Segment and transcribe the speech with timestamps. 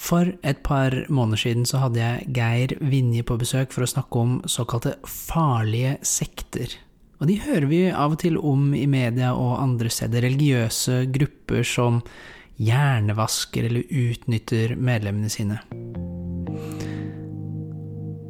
[0.00, 4.22] For et par måneder siden så hadde jeg Geir Vinje på besøk for å snakke
[4.22, 6.78] om såkalte farlige sekter.
[7.20, 10.24] Og de hører vi av og til om i media og andre steder.
[10.24, 12.00] Religiøse grupper som
[12.60, 15.60] hjernevasker eller utnytter medlemmene sine.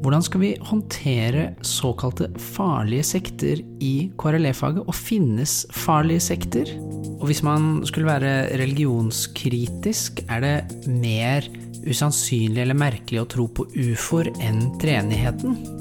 [0.00, 6.72] Hvordan skal vi håndtere såkalte farlige sekter i KRLE-faget, og finnes farlige sekter?
[7.20, 11.44] Og hvis man skulle være religionskritisk, er det mer
[11.84, 15.79] usannsynlig eller merkelig å tro på ufoer enn treenigheten?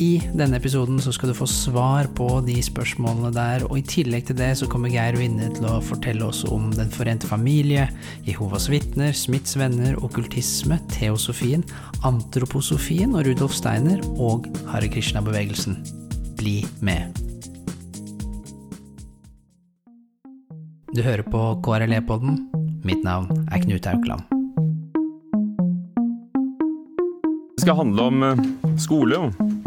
[0.00, 4.30] I denne episoden så skal du få svar på de spørsmålene der, og i tillegg
[4.30, 7.84] til det så kommer Geir Winne til å fortelle oss om Den forente familie,
[8.24, 11.66] Jehovas vitner, Smiths venner, okkultisme, teosofien,
[12.08, 15.76] antroposofien og Rudolf Steiner og Hare Krishna-bevegelsen.
[16.40, 17.12] Bli med!
[20.96, 22.46] Du hører på KRLE-podden.
[22.88, 24.24] Mitt navn er Knut Aukland.
[27.52, 28.22] Det skal handle om
[28.80, 29.59] skole, skole,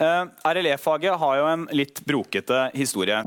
[0.00, 3.20] Eh, RLE-faget har jo en litt brokete historie.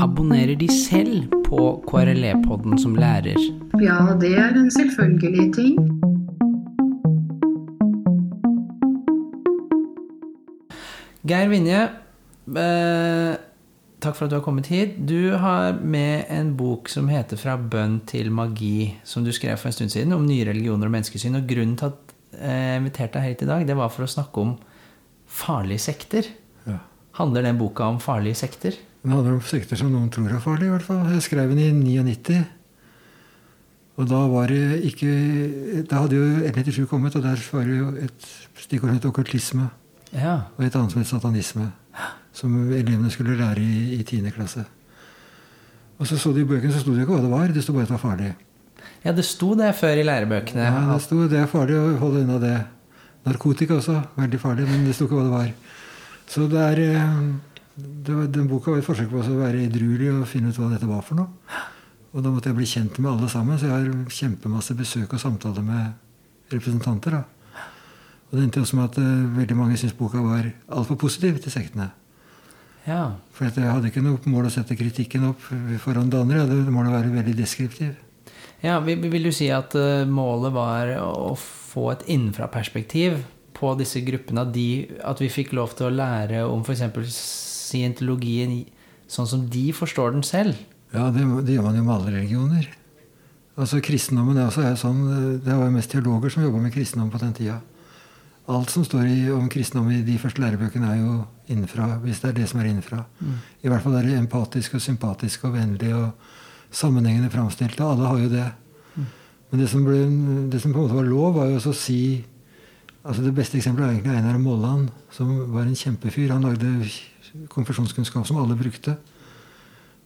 [0.00, 3.36] Abonnerer de selv på KRLE-podden som lærer?
[3.82, 5.76] Ja, det er en selvfølgelig ting.
[11.28, 11.82] Geir Vinje,
[12.56, 13.36] eh,
[14.00, 14.96] takk for at du har kommet hit.
[15.04, 19.68] Du har med en bok som heter 'Fra bønn til magi', som du skrev for
[19.68, 21.36] en stund siden, om nye religioner og menneskesyn.
[21.36, 24.42] Og grunnen til at jeg inviterte deg hit i dag, det var for å snakke
[24.42, 24.52] om
[25.28, 26.28] farlige sekter.
[26.68, 26.78] Ja.
[27.20, 28.76] Handler den boka om farlige sekter?
[29.02, 31.04] Den handler om sekter som noen tror er farlige, i hvert fall.
[31.14, 32.40] Jeg skrev den i 99.
[33.98, 35.10] Og da var det ikke
[35.90, 38.26] Da hadde jo L97 kommet, og der var det jo et
[38.58, 39.68] stikkord som het okkultisme.
[40.12, 40.34] Ja.
[40.56, 41.70] Og et annet som het satanisme.
[42.32, 44.30] Som elevene skulle lære i, i 10.
[44.36, 44.64] klasse.
[45.98, 47.50] Og så så de i bøkene, så sto det ikke hva det var.
[47.50, 48.34] Det sto bare at det var farlig.
[49.08, 50.64] Ja, det sto det før i lærebøkene.
[50.68, 52.56] Ja, det sto det er farlig å holde unna det.
[53.24, 53.96] Narkotika også.
[54.18, 55.76] Veldig farlig, men det sto ikke hva det var.
[56.28, 57.14] Så det er eh,
[57.78, 60.68] det var, Den boka var et forsøk på å være edruelig og finne ut hva
[60.74, 61.64] dette var for noe.
[62.12, 65.22] Og da måtte jeg bli kjent med alle sammen, så jeg har kjempemasse besøk og
[65.22, 67.16] samtaler med representanter.
[67.16, 67.62] da.
[68.28, 71.52] Og det endte også med at uh, veldig mange syntes boka var altfor positiv til
[71.52, 71.90] sektene.
[72.88, 73.14] Ja.
[73.36, 75.48] For at jeg hadde ikke noe mål å sette kritikken opp
[75.84, 76.40] foran det andre.
[76.40, 77.96] Jeg hadde mål å være veldig deskriptiv.
[78.64, 83.20] Ja, vil, du si at eh, målet var å få et innenfraperspektiv
[83.54, 84.42] på disse gruppene?
[84.42, 86.82] At, de, at vi fikk lov til å lære om f.eks.
[87.14, 88.64] scientologien
[89.08, 90.58] sånn som de forstår den selv?
[90.94, 92.68] Ja, det, det gjør man jo med alle religioner.
[93.58, 95.00] Altså Kristendommen er også er sånn,
[95.42, 97.58] Det var jo mest teologer som jobba med kristendom på den tida.
[98.48, 101.16] Alt som står i, om kristendom i de første lærebøkene, er jo
[101.52, 101.98] innenfra.
[102.00, 103.02] Hvis det er det som er innenfra.
[103.60, 106.30] I hvert fall er det empatisk og sympatisk og vennlig og
[106.70, 107.80] sammenhengende framstilt.
[107.80, 108.48] Alle har jo det.
[109.50, 110.00] Men det som, ble,
[110.52, 112.00] det som på en måte var lov, var jo også å si
[113.08, 116.34] altså Det beste eksempelet er egentlig Einar Molland, som var en kjempefyr.
[116.34, 116.90] Han lagde
[117.48, 118.98] konfesjonskunnskap som alle brukte.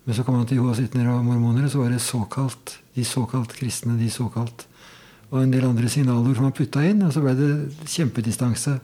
[0.04, 3.02] Men så kom han til Jehovas vitner og mormoner, og så var det såkalt, de
[3.06, 4.68] såkalt kristne, de såkalt
[5.32, 7.52] Og en del andre signalord som han putta inn, og så ble det
[7.88, 8.74] kjempedistanse.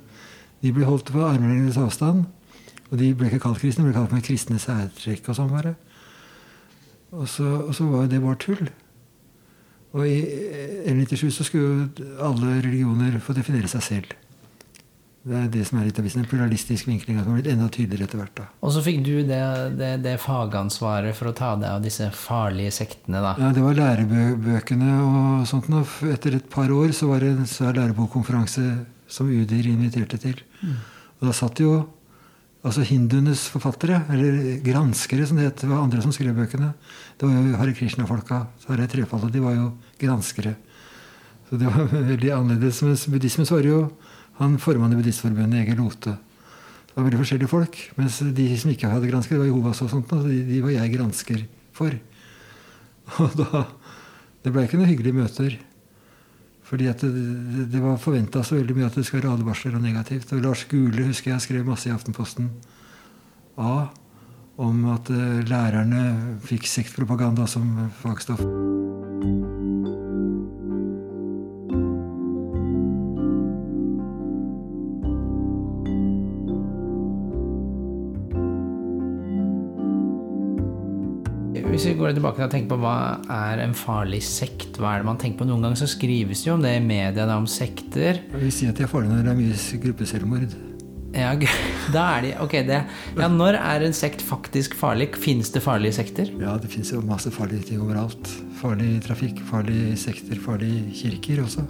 [0.65, 2.25] De ble holdt på armlengdes avstand.
[2.89, 5.75] Og de ble ikke kalt kristne, de ble kalt med kristne særtrekk og sånn bare.
[7.13, 8.69] Og så, og så var jo det bare tull.
[9.97, 10.17] Og i
[10.91, 14.17] L97 så skulle jo alle religioner få definere seg selv.
[15.29, 18.07] Det er det som er litt av en pluralistisk vinkling som har blitt enda tydeligere
[18.07, 18.35] etter hvert.
[18.39, 18.45] da.
[18.65, 19.41] Og så fikk du det,
[19.77, 23.35] det, det fagansvaret for å ta deg av disse farlige sektene, da.
[23.41, 25.69] Ja, Det var lærebøkene og sånt.
[25.75, 28.65] Og etter et par år så var det en svær lærebokkonferanse
[29.09, 30.41] som Udir inviterte til.
[31.19, 31.75] Og da satt jo
[32.67, 36.73] altså hinduenes forfattere, eller granskere som det het, det var andre som skrev bøkene.
[37.19, 38.41] Det var jo Hare Krishna-folka.
[38.67, 39.69] Hare Trefallet, de var jo
[40.01, 40.57] granskere.
[41.49, 42.83] Så det var veldig annerledes.
[42.87, 43.83] Mens buddhismen så var jo
[44.39, 46.15] han formann i Buddhistforbundet, Egil Lote.
[46.89, 47.79] Det var veldig forskjellige folk.
[47.99, 50.75] Mens de som ikke hadde gransker, det var Jehovas og sånt, så de, de var
[50.75, 51.43] jeg gransker
[51.75, 51.95] for.
[53.23, 53.67] Og da
[54.45, 55.55] Det ble ikke noen hyggelige møter.
[56.69, 57.09] Fordi det,
[57.73, 60.35] det, var forventa så veldig mye at det skulle være advarsler og negativt.
[60.37, 62.51] Og Lars Gule husker jeg skrev masse i Aftenposten
[63.59, 63.89] A
[64.59, 66.05] om at eh, lærerne
[66.45, 68.43] fikk sektpropaganda som fagstoff.
[81.89, 82.97] Hvis vi går tilbake og tenker på hva
[83.33, 85.47] er en farlig sekt, hva er det man tenker på?
[85.49, 88.19] Noen ganger så skrives det jo om det i media, da, om sekter.
[88.29, 90.59] Jeg vil si at de er farlige når det er mye gruppeselvmord.
[91.17, 91.33] Ja,
[91.97, 92.83] da er de Ok, det
[93.17, 95.15] Ja, når er en sekt faktisk farlig?
[95.17, 96.29] Fins det farlige sekter?
[96.37, 98.37] Ja, det fins jo masse farlige ting overalt.
[98.61, 101.65] Farlig trafikk, farlige sekter, farlige kirker også.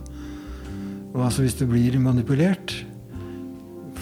[1.14, 2.74] Og altså hvis du blir manipulert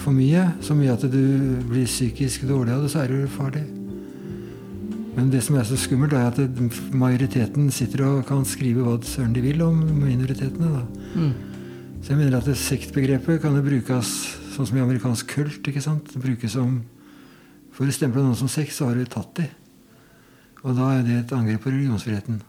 [0.01, 3.67] for mye, så mye at du blir psykisk dårlig av det, så er du farlig.
[5.17, 9.33] Men det som er så skummelt, er at majoriteten sitter og kan skrive hva søren
[9.33, 10.83] de vil om minoritetene.
[11.17, 11.31] Mm.
[12.03, 14.11] Så jeg mener at det sektbegrepet kan jo brukes
[14.53, 15.65] sånn som i amerikansk kult.
[15.65, 16.13] ikke sant?
[16.13, 16.83] Det brukes som
[17.77, 19.43] For å stemple noen som sekt, så har du tatt de.
[20.63, 22.39] Og da er det et angrep på religionsfriheten.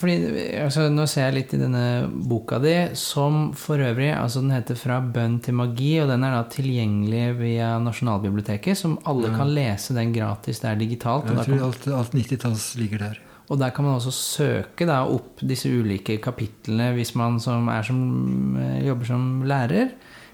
[0.00, 0.14] Fordi,
[0.62, 4.74] altså, Nå ser jeg litt i denne boka di, som for øvrig altså Den heter
[4.80, 8.76] 'Fra bønn til magi', og den er da tilgjengelig via Nasjonalbiblioteket.
[8.76, 9.36] Som alle Ja.
[9.36, 10.60] kan lese den gratis.
[10.60, 11.26] Det er digitalt.
[11.26, 13.18] Jeg kan- tror alt, alt 90-talls ligger der.
[13.50, 17.82] Og der kan man også søke da opp disse ulike kapitlene hvis man som er
[17.82, 19.90] som, eh, jobber som lærer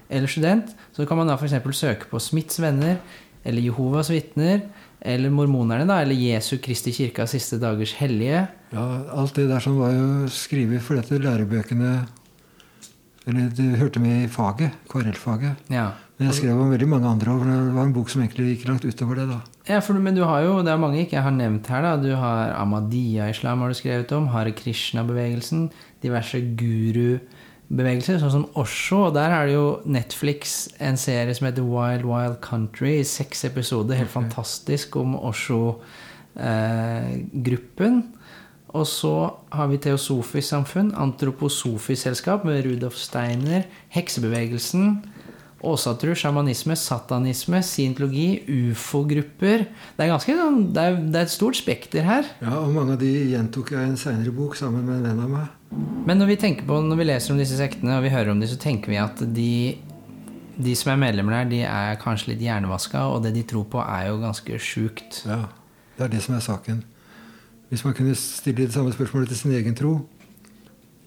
[0.09, 0.73] eller student.
[0.95, 1.51] Så kan man da f.eks.
[1.75, 2.97] søke på Smiths venner
[3.43, 4.61] eller Jehovas vitner
[5.01, 8.47] eller mormonerne, da, eller Jesu Kristi kirka siste dagers hellige.
[8.73, 12.07] Ja, Alt det der som var jo skrevet for dette lærebøkene
[13.27, 15.55] Eller du hørte med i faget, KRL-faget.
[15.69, 15.89] Ja.
[16.17, 18.67] Men jeg skrev om veldig mange andre og Det var en bok som egentlig gikk
[18.69, 19.25] langt utover det.
[19.29, 19.39] da.
[19.67, 21.81] Ja, for, men du har jo, det er mange ikke jeg har nevnt her.
[21.83, 25.69] da, Du har Ahmadiyya-islam har du skrevet om, Hare Krishna-bevegelsen,
[26.01, 26.39] diverse
[27.67, 29.07] guru-bevegelser, sånn som Osho.
[29.07, 33.45] Og der er det jo Netflix en serie som heter Wild Wild Country, i seks
[33.45, 33.95] episoder.
[33.97, 35.83] Helt fantastisk om Osho-gruppen.
[38.67, 45.03] og så har vi Teosofisk samfunn, Antroposofisk-selskap med Rudolf Steiner, heksebevegelsen.
[45.63, 49.65] Åsatru, sjamanisme, satanisme, scientologi, ufo-grupper.
[49.97, 52.23] Det sånn, det er et stort spekter her.
[52.43, 55.23] Ja, og Mange av de gjentok jeg i en seinere bok sammen med en venn
[55.25, 55.47] av meg.
[56.07, 58.39] Men når vi tenker på, når vi leser om disse sektene og vi hører om
[58.39, 59.75] dem, så tenker vi at de,
[60.55, 63.81] de som er medlemmer der, de er kanskje litt hjernevaska, og det de tror på,
[63.83, 65.23] er jo ganske sjukt.
[65.27, 65.43] Ja,
[65.97, 66.85] Det er det som er saken.
[67.67, 69.97] Hvis man kunne stille det samme spørsmålet til sin egen tro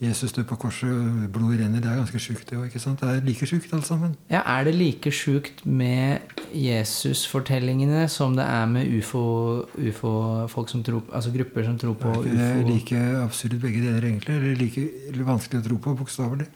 [0.00, 0.88] Jesus dør på korset,
[1.28, 1.82] blodet renner.
[1.84, 2.72] Det er ganske sjukt, det òg.
[2.72, 4.14] Det er like sjukt, alt sammen.
[4.32, 6.20] Ja, Er det like sjukt med
[6.56, 10.12] Jesus-fortellingene som det er med ufo, ufo
[10.48, 12.22] folk som tror, altså grupper som tror på ufo?
[12.22, 14.36] det er like absurd begge deler, egentlig?
[14.36, 16.46] Eller like eller vanskelig å tro på, bokstavelig?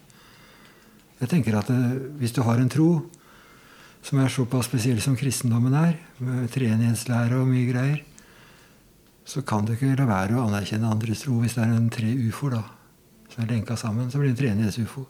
[1.21, 1.83] Jeg tenker at det,
[2.23, 2.89] hvis du har en tro
[4.05, 8.01] som er såpass spesiell som kristendommen er, med treenighetslære og mye greier,
[9.25, 12.09] så kan du ikke la være å anerkjenne andres tro hvis det er en tre
[12.25, 12.65] ufoer, da.
[13.35, 14.11] Som er lenka sammen.
[14.11, 15.07] Så blir det en treenighets-ufo.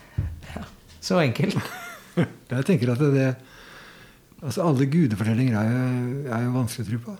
[1.06, 1.58] Så enkelt.
[2.54, 3.30] Jeg tenker at det, det
[4.40, 7.16] Altså, alle gudefortellinger er jo, er jo vanskelig å tro på.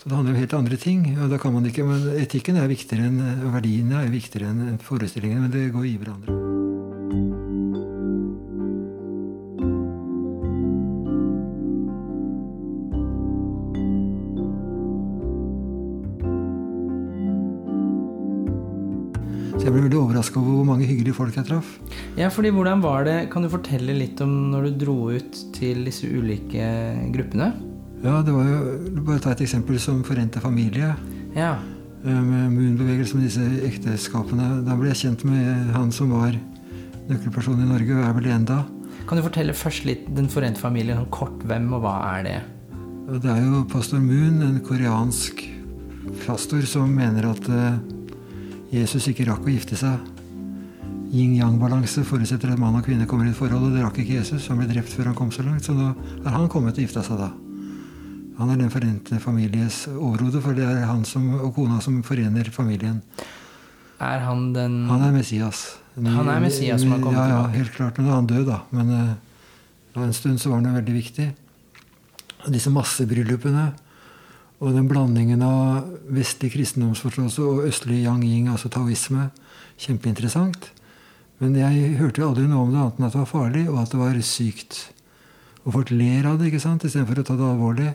[0.00, 1.04] Så det handler om helt andre ting.
[1.18, 3.20] og da kan man ikke, men Etikken er viktigere enn
[3.52, 6.51] verdiene er viktigere enn forestillingene, men det går i hverandre.
[20.02, 21.76] Overraska over hvor mange hyggelige folk jeg traff.
[22.18, 25.84] Ja, fordi hvordan var det, Kan du fortelle litt om når du dro ut til
[25.88, 26.66] disse ulike
[27.14, 27.52] gruppene?
[28.02, 28.60] Ja, det var jo,
[29.06, 30.94] Bare ta et eksempel som Forente familie.
[31.36, 31.54] Ja.
[32.04, 34.64] Eh, Med Moon-bevegelsen og disse ekteskapene.
[34.66, 36.34] Da ble jeg kjent med han som var
[37.08, 38.62] nøkkelperson i Norge, og er vel det enda.
[39.08, 42.36] Kan du fortelle først litt Den forente familien, sånn kort hvem og hva er det?
[43.22, 45.42] Det er jo pastor Moon, en koreansk
[46.26, 47.80] pastor, som mener at eh,
[48.72, 50.00] Jesus ikke rakk å gifte seg.
[51.12, 54.46] Yin-yang-balanse forutsetter at mann og kvinne kommer i et forhold, og det rakk ikke Jesus.
[54.48, 55.90] Han ble drept før han kom så langt, så nå
[56.22, 57.28] er han kommet og gifta seg da.
[58.38, 62.48] Han er den forente families overhode, for det er han som, og kona som forener
[62.54, 63.02] familien.
[64.00, 65.76] Er han den Han er Messias.
[66.00, 67.58] Han er Messias som har kommet ja, ja, tilbake.
[67.60, 68.00] helt klart.
[68.00, 68.62] Men han død, da.
[68.72, 71.28] Men uh, en stund så var han jo veldig viktig.
[72.46, 73.68] Og disse massebryllupene
[74.62, 79.26] og den blandingen av vestlig kristendomsforståelse og østlig yang-ying, altså taoisme,
[79.82, 80.68] kjempeinteressant.
[81.42, 83.80] Men jeg hørte jo aldri noe om det annet enn at det var farlig, og
[83.82, 84.78] at det var sykt.
[85.64, 87.88] Og folk ler av det ikke sant, istedenfor å ta det alvorlig.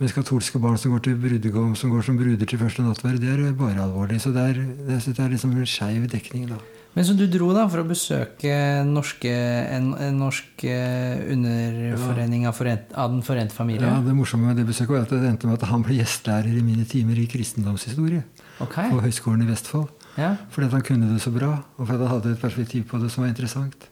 [0.00, 3.32] Mens katolske barn som går til brudgom, som går som bruder til første nattverd, det
[3.32, 4.20] er bare alvorlig.
[4.20, 6.60] Så det er, det er, det er liksom en skeiv dekning, da.
[6.96, 8.54] Men så du dro da for å besøke
[8.88, 13.86] norske, en, en norsk eh, underforening av, forent, av Den forente familie?
[13.86, 16.50] Ja, Det morsomme med det besøket var at det endte med at han ble gjestelærer
[16.50, 18.24] i mine timer i kristendomshistorie
[18.58, 18.90] okay.
[18.90, 19.86] på Høgskolen i Vestfold.
[20.18, 20.34] Ja.
[20.50, 23.12] Fordi at han kunne det så bra, og fordi han hadde et perspektiv på det
[23.14, 23.86] som var interessant.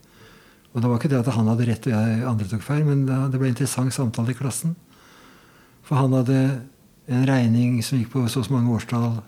[0.74, 3.06] Og det var ikke det at han hadde rett og jeg andre tok feil, men
[3.06, 4.74] det ble interessant samtale i klassen.
[5.86, 6.42] For han hadde
[7.08, 9.22] en regning som gikk på så og så mange årstall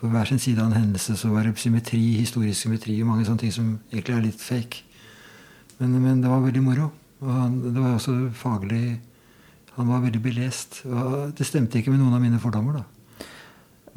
[0.00, 3.26] på hver sin side av en hendelse så var det symmetri, historisk symmetri og mange
[3.28, 4.80] sånne ting som egentlig er litt fake.
[5.80, 6.88] Men, men det var veldig moro.
[7.20, 8.98] Og han, det var også faglig
[9.76, 10.80] Han var veldig belest.
[10.88, 13.28] Og det stemte ikke med noen av mine fordommer, da.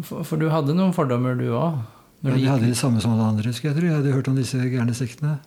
[0.03, 1.79] For, for du hadde noen fordommer, du òg?
[2.24, 3.83] Ja, de hadde det samme som alle andre, jeg tro.
[3.83, 5.38] Jeg hadde hørt om disse gærne sektene.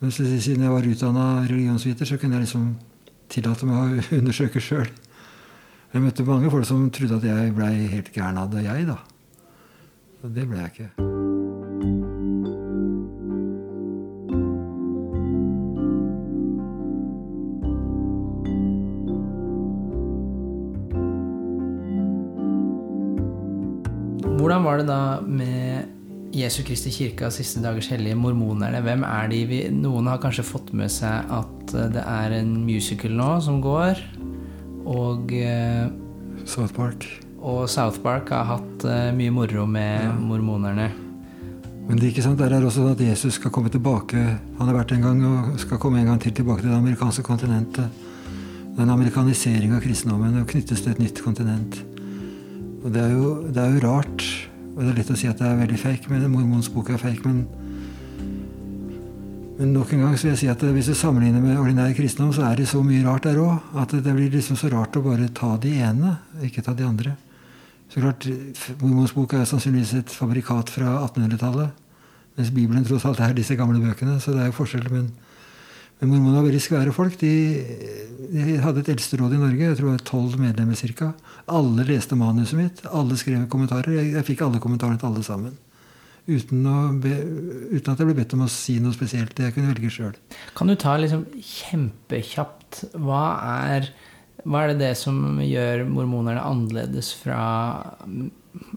[0.00, 2.70] Men siden jeg var utdanna religionsviter, så kunne jeg liksom
[3.32, 4.88] tillate meg å undersøke sjøl.
[5.90, 8.96] Jeg møtte mange folk som trodde at jeg blei helt gæren av det, jeg, da.
[10.20, 10.90] Og det ble jeg ikke.
[24.40, 25.88] Hvordan var det da med
[26.36, 28.80] Jesu Kristi kirke av siste dagers hellige, mormonerne?
[28.84, 29.42] Hvem er de?
[29.76, 34.00] Noen har kanskje fått med seg at eh, det er en musical nå som går.
[34.88, 35.88] Og eh,
[36.44, 37.08] South Park.
[37.40, 40.12] Og South Park har hatt uh, mye moro med ja.
[40.12, 40.90] mormonerne.
[41.86, 44.20] Men det er ikke sant, der er også sånn at Jesus skal komme tilbake.
[44.60, 47.24] Han har vært en gang og skal komme en gang til tilbake til det amerikanske
[47.26, 48.04] kontinentet.
[48.76, 51.80] Den amerikanisering av kristendommen og knyttes til et nytt kontinent.
[52.84, 54.26] Og det er, jo, det er jo rart,
[54.76, 57.02] og det er lett å si at det er veldig fake, men mormons bok er
[57.02, 57.24] fake.
[57.26, 57.42] men
[59.60, 62.30] men nok en gang så vil jeg si at hvis du sammenligner med ordinær kristendom,
[62.32, 65.02] så er det så mye rart der òg at det blir liksom så rart å
[65.04, 66.14] bare ta de ene,
[66.46, 67.12] ikke ta de andre.
[67.90, 68.26] Så klart,
[68.78, 71.72] Mormons bok er sannsynligvis et fabrikat fra 1800-tallet.
[72.38, 74.20] Mens Bibelen tross alt er disse gamle bøkene.
[74.22, 74.86] Så det er jo forskjell.
[74.94, 75.08] Men,
[75.98, 77.16] men mormonene var veldig svære folk.
[77.18, 77.32] De,
[78.30, 79.64] de hadde et eldsteråd i Norge.
[79.64, 81.10] Jeg tror det var tolv medlemmer ca.
[81.50, 82.84] Alle leste manuset mitt.
[82.86, 83.98] Alle skrev kommentarer.
[83.98, 85.58] Jeg, jeg fikk alle kommentarene til alle sammen.
[86.30, 86.62] Uten,
[87.02, 87.16] be,
[87.72, 89.34] uten, at jeg ble bedt om å si noe spesielt.
[89.34, 90.14] Det jeg kunne velge sjøl.
[90.54, 93.24] Kan du ta liksom kjempekjapt Hva
[93.66, 93.90] er
[94.44, 97.40] hva er det det som gjør mormonerne annerledes fra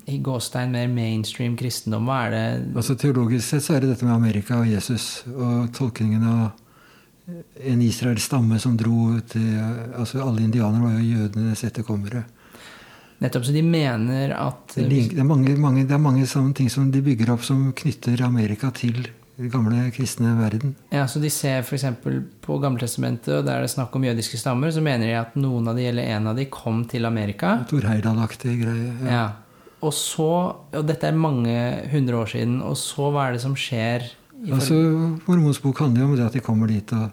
[0.05, 2.09] i gåstein mer mainstream kristendom?
[2.09, 2.43] Hva er det
[2.75, 6.51] Altså Teologisk sett så er det dette med Amerika og Jesus og tolkningen av
[7.63, 9.55] en israelsk stamme som dro til
[9.95, 12.25] altså Alle indianere var jo jødenes etterkommere.
[13.23, 14.83] Nettopp, så de mener at Det
[15.15, 19.07] er mange, mange, det er mange ting som de bygger opp som knytter Amerika til
[19.37, 20.75] gamle kristne verden.
[20.93, 21.85] Ja, så De ser f.eks.
[22.41, 25.67] på Gammeltestamentet, og der er det snakk om jødiske stammer, så mener de at noen
[25.71, 27.63] av de eller en av de kom til Amerika.
[27.69, 28.91] Tor Heyerdahl-aktig greie.
[29.03, 29.09] Ja.
[29.09, 29.25] ja.
[29.83, 31.55] Og så, og dette er mange
[31.91, 34.05] hundre år siden, og så hva er det som skjer?
[34.51, 34.77] altså,
[35.25, 37.09] Mormons bok handler jo om det at de kommer dit, og,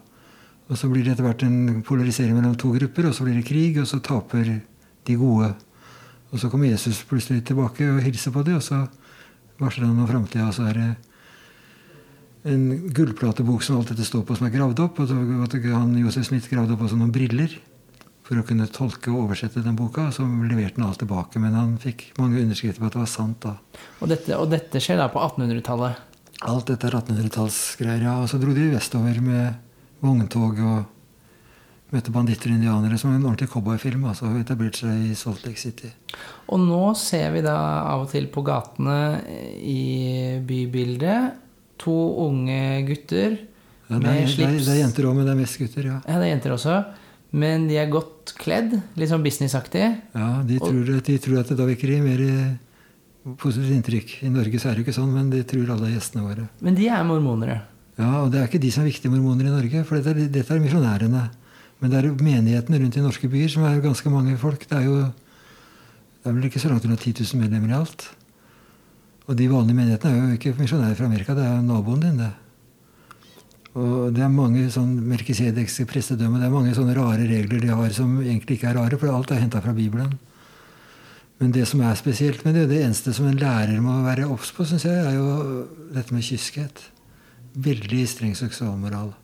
[0.68, 3.48] og så blir det etter hvert en polarisering mellom to grupper, og så blir det
[3.48, 4.60] krig, og så taper
[5.08, 5.50] de gode.
[6.30, 8.84] Og så kommer Jesus plutselig tilbake og hilser på dem, og så
[9.58, 10.90] varsler han om framtida, og så er det
[12.48, 15.00] en gullplatebok som alt dette står på, som er gravd opp.
[15.02, 15.10] Og
[15.44, 17.56] at han, Josef Smith gravde opp også noen briller
[18.26, 20.08] for å kunne tolke og oversette den boka.
[20.14, 21.42] Så leverte han alt tilbake.
[21.42, 23.42] Men han fikk mange underskrifter på at det var sant.
[23.44, 23.82] da.
[24.00, 26.06] Og dette, og dette skjer da på 1800-tallet?
[26.48, 28.16] Alt dette er 1800-tallsgreier, ja.
[28.22, 29.60] Og så dro de vestover med
[30.00, 30.78] vogntog og
[31.90, 34.06] møtte banditter og indianere som en ordentlig cowboyfilm.
[34.08, 35.90] altså Etablerte seg i Salt Lake City.
[36.54, 37.58] Og nå ser vi da
[37.90, 38.98] av og til på gatene
[39.58, 41.49] i bybildet
[41.80, 41.96] to
[42.26, 43.38] unge gutter
[43.90, 45.86] ja, det, er, det, er, det, er, jenter òg, men det er mest gutter.
[45.88, 45.96] ja.
[46.04, 46.74] Ja, det er jenter også.
[47.34, 48.76] Men de er godt kledd.
[48.98, 49.82] Litt sånn businessaktig.
[50.14, 52.22] Ja, de tror, de tror at det da vekker mer
[53.40, 54.14] positivt inntrykk.
[54.26, 56.46] I Norge så er det jo ikke sånn, men det tror alle gjestene våre.
[56.62, 57.58] Men de er mormonere?
[57.98, 59.82] Ja, og det er ikke de som er viktige mormoner i Norge.
[59.88, 61.26] For dette er, dette er misjonærene.
[61.80, 64.64] Men det er menighetene rundt i norske byer som er ganske mange folk.
[64.70, 65.02] Det er jo
[66.20, 68.10] det er vel ikke så langt unna 10 000 medlemmer i alt.
[69.30, 72.16] Og de vanlige menighetene er jo ikke misjonærer fra Amerika, det er jo naboen din,
[72.18, 72.30] det.
[73.78, 77.94] Og det er mange sånn melkisedekske prestedømme, det er mange sånne rare regler de har
[77.94, 80.16] som egentlig ikke er rare, for alt er henta fra Bibelen.
[81.38, 84.50] Men det som er spesielt med det, det eneste som en lærer må være obs
[84.52, 85.62] på, syns jeg, er jo
[85.94, 86.82] dette med kyskhet.
[87.54, 89.14] Veldig streng seksualmoral.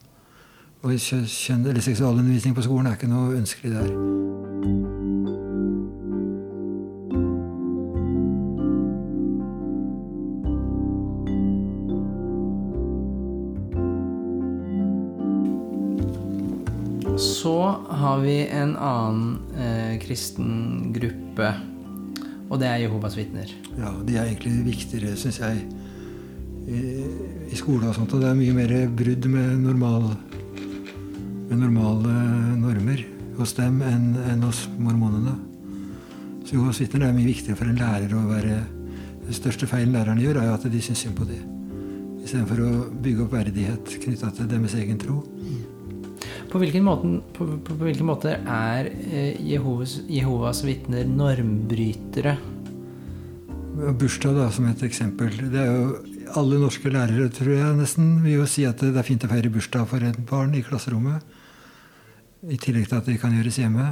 [0.87, 4.86] Og kjønn, eller seksualundervisning på skolen er ikke noe ønskelig der.
[17.17, 21.49] Så har vi en annen eh, kristen gruppe,
[22.51, 23.49] og det er Jehovas vitner.
[23.79, 25.63] Ja, de er egentlig viktigere, syns jeg,
[26.69, 26.81] i,
[27.49, 28.13] i skole og sånt.
[28.13, 30.11] Og det er mye mer brudd med, normal,
[31.49, 32.19] med normale
[32.61, 33.01] normer
[33.39, 35.39] hos dem enn, enn hos mormonene.
[36.45, 38.65] Så Jehovas vitner er mye viktigere for en lærer å være
[39.27, 41.49] Den største feilen lærerne gjør, er jo at de syns synd på dem.
[42.23, 42.69] Istedenfor å
[43.03, 45.17] bygge opp verdighet knytta til deres egen tro.
[46.57, 52.33] På hvilken måte, på, på, på hvilken måte er eh, Jehovas, Jehovas vitner normbrytere?
[54.01, 55.35] Bursdag da, som et eksempel.
[55.53, 59.05] Det er jo Alle norske lærere tror jeg nesten vil jo si at det er
[59.05, 61.29] fint å feire bursdag for et barn i klasserommet.
[62.49, 63.91] I tillegg til at det kan gjøres hjemme.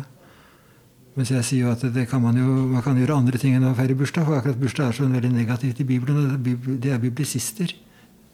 [1.19, 3.77] Mens jeg sier jo at kan man jo man kan gjøre andre ting enn å
[3.77, 4.25] feire bursdag.
[4.25, 6.33] For akkurat bursdag er så veldig negativt i Bibelen.
[6.33, 7.77] og De er biblisister.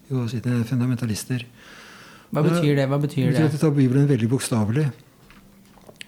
[0.07, 0.23] Jo,
[0.71, 1.49] fundamentalister.
[2.31, 2.87] Hva betyr det?
[2.87, 4.87] Hva betyr Det betyr at du tar Bibelen veldig bokstavelig.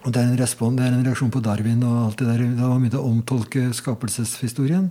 [0.03, 2.45] Og det er en respons, det er en reaksjon på Darwin og alt det der.
[2.59, 4.91] Da man begynte å omtolke skapelseshistorien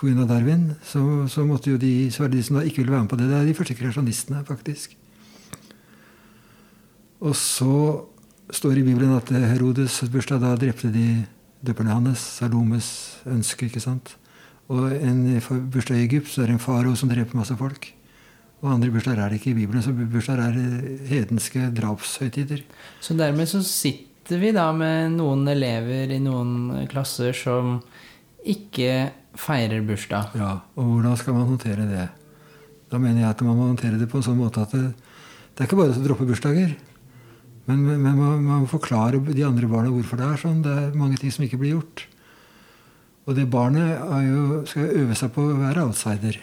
[0.00, 0.24] pga.
[0.26, 3.04] Darwin, så, så måtte jo de, så var det de som da ikke ville være
[3.04, 3.28] med på det.
[3.30, 4.96] Det er de første kreasjonistene, faktisk.
[7.20, 7.74] Og så
[8.50, 11.06] står det i Bibelen at Herodes' bursdag, da drepte de
[11.66, 12.24] døperne hans.
[12.40, 14.16] Salomes ønske, ikke sant.
[14.70, 15.24] Og en
[15.70, 17.92] bursdag i Egypt så er det en faro som dreper masse folk.
[18.60, 19.82] Og andre bursdager er det ikke i Bibelen.
[19.84, 22.60] Så bursdager er hedenske drapshøytider.
[23.00, 27.78] Så dermed så sitter vi da med noen elever i noen klasser som
[28.44, 30.36] ikke feirer bursdag.
[30.36, 32.06] Ja, Og hvordan skal man håndtere det?
[32.90, 34.90] Da mener jeg at man må håndtere det på en sånn måte at det,
[35.54, 36.76] det er ikke bare å droppe bursdager.
[37.68, 40.62] Men, men man, man forklarer de andre barna hvorfor det er sånn.
[40.64, 42.04] Det er mange ting som ikke blir gjort.
[43.28, 46.40] Og det barnet jo, skal øve seg på å være outsider.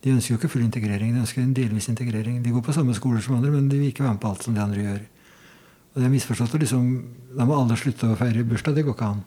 [0.00, 2.38] De ønsker jo ikke full integrering, de ønsker en delvis integrering.
[2.44, 4.46] De går på samme skoler som andre, men de vil ikke være med på alt
[4.46, 5.02] som de andre gjør.
[5.90, 6.54] Og det er misforstått.
[6.54, 6.88] og Liksom,
[7.36, 8.78] da må alle slutte å feire bursdag.
[8.78, 9.22] Det går ikke an.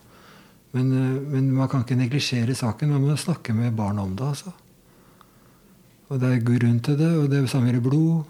[0.74, 2.90] Men, eh, men man kan ikke neglisjere saken.
[2.90, 4.26] Man må snakke med barn om det.
[4.26, 4.54] altså.
[6.10, 8.24] Og det er grunn til det, og det samme gjelder blod.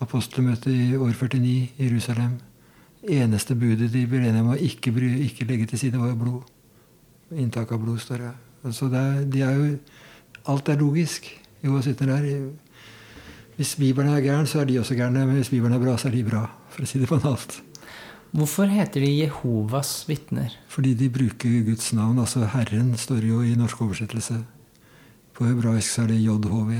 [0.00, 2.38] Apostelmøtet i år 49 i Jerusalem.
[3.02, 6.42] Eneste budet de ble enige om å ikke, bry, ikke legge til side, var blod.
[7.32, 8.32] Inntak av blod, står det.
[8.64, 9.78] Altså det er, de er jo,
[10.46, 11.45] alt er logisk.
[11.66, 12.26] Jo, sitter der.
[13.56, 15.26] Hvis Bibelen er gæren, så er de også gærne.
[15.26, 16.44] Men hvis Bibelen er bra, så er de bra.
[16.70, 17.58] For å si det banalt.
[18.36, 20.52] Hvorfor heter de Jehovas vitner?
[20.68, 22.20] Fordi de bruker Guds navn.
[22.20, 24.42] Altså Herren står jo i norsk oversettelse.
[25.34, 26.72] På hebraisk så er det JHV.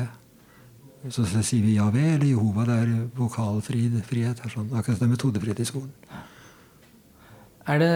[1.12, 2.66] Så sier vi Javé eller Jehova.
[2.68, 4.44] Det er vokalfrihet.
[4.52, 4.70] Sånn.
[4.74, 5.92] Akkurat det er metodefrihet i skolen.
[7.66, 7.92] Er det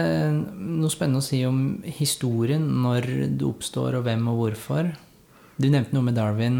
[0.57, 4.89] noe spennende å si om historien, når det oppstår, og hvem og hvorfor?
[5.61, 6.57] Du nevnte noe med Darwin.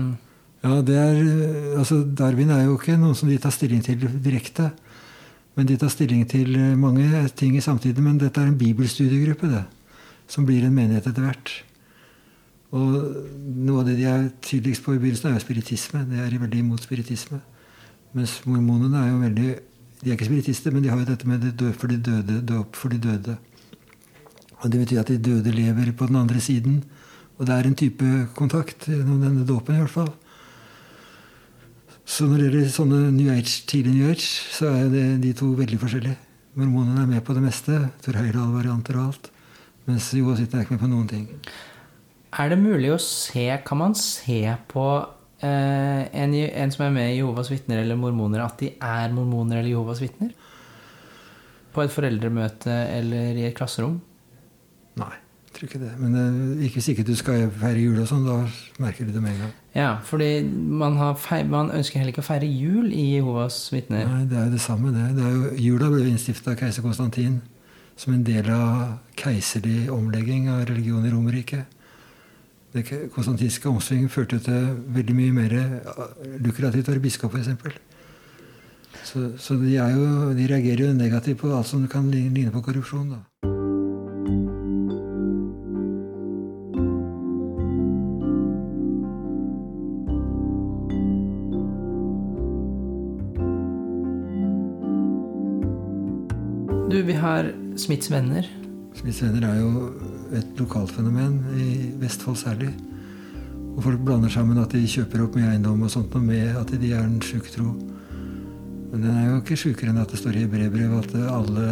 [0.62, 1.20] Ja, det er,
[1.80, 4.70] altså Darwin er jo ikke noen som de tar stilling til direkte.
[5.58, 8.06] Men de tar stilling til mange ting i samtiden.
[8.06, 9.66] Men dette er en bibelstudiegruppe, det.
[10.30, 11.56] Som blir en menighet etter hvert.
[12.72, 12.94] Og
[13.66, 16.06] noe av det de er tydeligst på i begynnelsen, er jo spiritisme.
[16.08, 17.42] Det er veldig imot spiritisme.
[18.16, 19.52] Mens mormonene er jo veldig
[20.02, 22.40] De er ikke spiritister, men de har jo dette med det død for de døde,
[22.42, 23.36] dåp for de døde.
[24.64, 26.80] Og det betyr at de døde lever på den andre siden.
[27.42, 30.12] Og det er en type kontakt gjennom denne dåpen, i hvert fall.
[32.06, 35.48] Så når det gjelder sånne New Age, tidlig New Age, så er det de to
[35.58, 36.20] veldig forskjellige.
[36.60, 37.80] Mormonene er med på det meste.
[38.06, 39.32] Tor Heyerdahl-varianter og alt.
[39.88, 41.26] Mens Jehovas vitner er ikke med på noen ting.
[42.38, 44.86] Er det mulig å se Kan man se på
[45.42, 49.64] eh, en, en, som er med i Jehovas vitner eller mormoner, at de er mormoner
[49.64, 50.36] eller Jehovas vitner?
[51.74, 53.98] På et foreldremøte eller i et klasserom?
[55.00, 55.14] Nei,
[55.62, 55.92] tror ikke det.
[56.00, 58.38] Men uh, ikke hvis ikke du skal feire jul og sånn, da
[58.82, 59.52] merker du det med en gang.
[59.78, 64.08] Ja, fordi man, feir, man, ønsker heller ikke å feire jul i Jehovas vitner.
[64.10, 65.06] Nei, det er jo det samme, det.
[65.20, 67.40] det jo, jula ble innstifta av keiser Konstantin
[68.02, 71.78] som en del av keiserlig omlegging av religion i Romerriket.
[72.72, 75.56] Det konstantinske omsvinget førte til veldig mye mer
[76.40, 77.82] lukrativt å være biskop, f.eks.
[79.04, 83.12] Så, så de, jo, de, reagerer jo negativt på alt som kan ligne på korrupsjon.
[83.12, 83.20] da.
[97.02, 97.48] Du, vi har
[97.82, 98.46] Smiths venner.
[98.94, 99.88] Smiths venner er jo
[100.38, 102.68] et lokalt fenomen, i Vestfold særlig.
[103.74, 106.76] Og folk blander sammen at de kjøper opp mye eiendom og sånt, og med at
[106.78, 107.72] de er en sjuk tro.
[108.92, 111.66] Men den er jo ikke sjukere enn at det står i brevbrevet at alle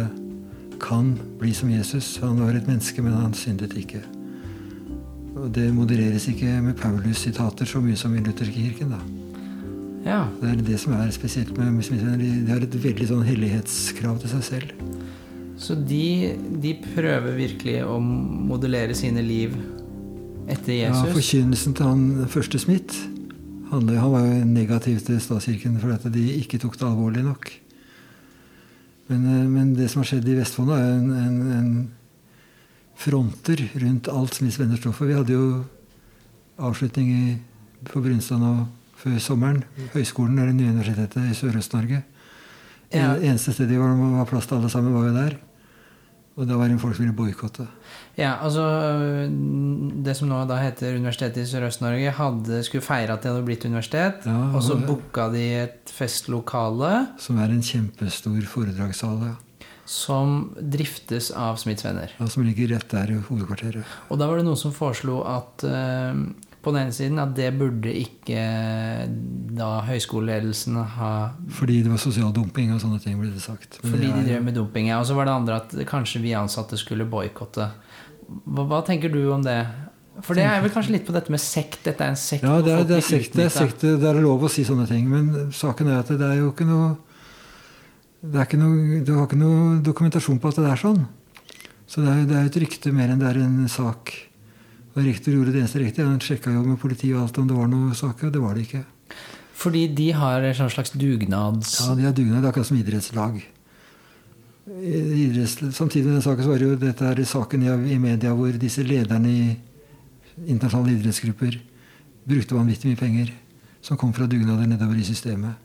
[0.82, 2.10] kan bli som Jesus.
[2.24, 4.02] Han var et menneske, men han syndet ikke.
[5.36, 8.96] Og det modereres ikke med Paulus-sitater så mye som i lutherkirken.
[8.98, 9.04] da.
[10.10, 10.24] Ja.
[10.42, 12.18] Det er det som er spesielt med muslimer.
[12.18, 14.89] De har et veldig sånn hellighetskrav til seg selv.
[15.60, 19.52] Så de, de, prøver virkelig å modellere sine liv
[20.48, 21.02] etter Jesus?
[21.04, 22.96] Ja, Forkynnelsen til han første Smith
[23.68, 27.50] Han var jo negativ til statskirken fordi at de ikke tok det alvorlig nok.
[29.10, 31.70] Men, eh, men det som har skjedd i Vestfold, er en, en, en
[32.98, 35.06] fronter rundt alt Smiths venner står for.
[35.06, 35.44] Vi hadde jo
[36.60, 37.36] avslutning i,
[37.86, 38.54] på Brunstad nå
[39.00, 39.62] før sommeren.
[39.94, 42.02] Høgskolen er det nye universitetet i Sørøst-Norge.
[42.90, 43.14] Ja.
[43.14, 45.38] Eneste stedet hvor det var plass til alle sammen, var jo der.
[46.40, 47.66] Og da var det folk som ville boikotte.
[48.16, 48.64] Ja, altså
[50.04, 52.14] Det som nå da heter Universitetet i Sørøst-Norge,
[52.64, 54.24] skulle feire at de hadde blitt universitet.
[54.24, 59.20] Ja, og så booka de et festlokale Som er en kjempestor foredragssal.
[59.28, 59.36] Ja.
[59.90, 62.12] som driftes av Smiths venner.
[62.18, 63.84] Ja, som ligger rett der i hovedkvarteret.
[64.08, 66.20] Og da var det noen som foreslo at eh,
[66.62, 68.40] på den ene siden at det burde ikke
[69.56, 71.12] da høyskoleledelsen ha
[71.56, 73.78] Fordi det var sosial dumping og sånne ting, ble det sagt.
[73.82, 74.88] Men Fordi det de er- drev med dumping.
[74.88, 74.98] ja.
[75.00, 77.70] Og så var det andre at kanskje vi ansatte skulle boikotte.
[78.46, 79.66] Hva, hva tenker du om det?
[80.22, 81.82] For det er vel kanskje litt på dette med sekt.
[81.84, 84.20] Dette er en sekt Ja, det er, det, er sekt, det, er sekt, det er
[84.20, 85.08] lov å si sånne ting.
[85.08, 86.96] Men saken er at det er jo ikke noe
[88.20, 91.06] det er ikke noe, Du har ikke noe dokumentasjon på at det er sånn.
[91.88, 94.12] Så det er, det er et rykte mer enn det er en sak.
[94.90, 96.06] Og rektor gjorde det eneste riktige.
[96.08, 98.66] Han sjekka jo med politiet og alt om det var noe saker, det var det
[98.66, 98.82] ikke.
[99.60, 101.74] Fordi de har en slags dugnads...
[101.84, 103.40] Ja, de har dugnad, akkurat som idrettslag.
[104.70, 108.56] Idretts, samtidig med den saken så var det jo dette her saken i, media hvor
[108.60, 109.44] disse lederne i
[110.46, 111.58] internasjonale idrettsgrupper
[112.30, 113.34] brukte vanvittig mye penger
[113.84, 115.58] som kom fra dugnader nedover i systemet.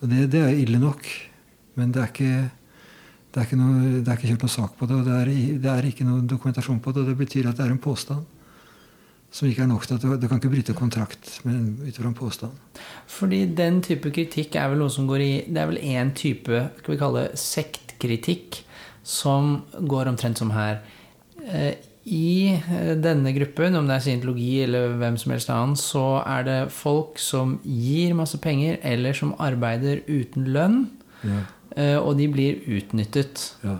[0.00, 1.04] Og det, det er ille nok,
[1.76, 2.32] men det er ikke
[3.28, 5.30] det er, ikke noe, det er ikke kjørt noe sak på det, og det er,
[5.62, 7.02] det er ikke noe dokumentasjon på det.
[7.02, 8.37] og Det betyr at det er en påstand
[9.30, 12.52] som ikke er nok til at du kan ikke bryte kontrakt ut fra en påstand.
[13.06, 16.62] Fordi den type kritikk er vel noe som går i Det er vel én type
[16.78, 18.62] skal vi kalle sektkritikk
[19.08, 20.80] som går omtrent som her.
[21.48, 21.74] Eh,
[22.08, 26.44] I eh, denne gruppen, om det er scientologi eller hvem som helst annen, så er
[26.48, 30.86] det folk som gir masse penger, eller som arbeider uten lønn.
[31.24, 31.42] Ja.
[31.76, 33.52] eh, Og de blir utnyttet.
[33.64, 33.78] Ja.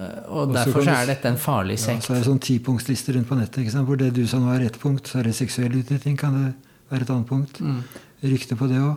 [0.00, 2.00] Eh, Og Og derfor så er dette en farlig sekt.
[2.02, 3.62] Ja, så er det sånn tipunktsliste rundt på nettet.
[3.64, 3.86] Ikke sant?
[3.88, 6.54] Hvor det du sa nå er ett punkt, så er det seksuell utnytting kan det
[6.90, 7.60] være et annet punkt.
[7.60, 7.82] Mm.
[8.22, 8.96] Rykte på det òg.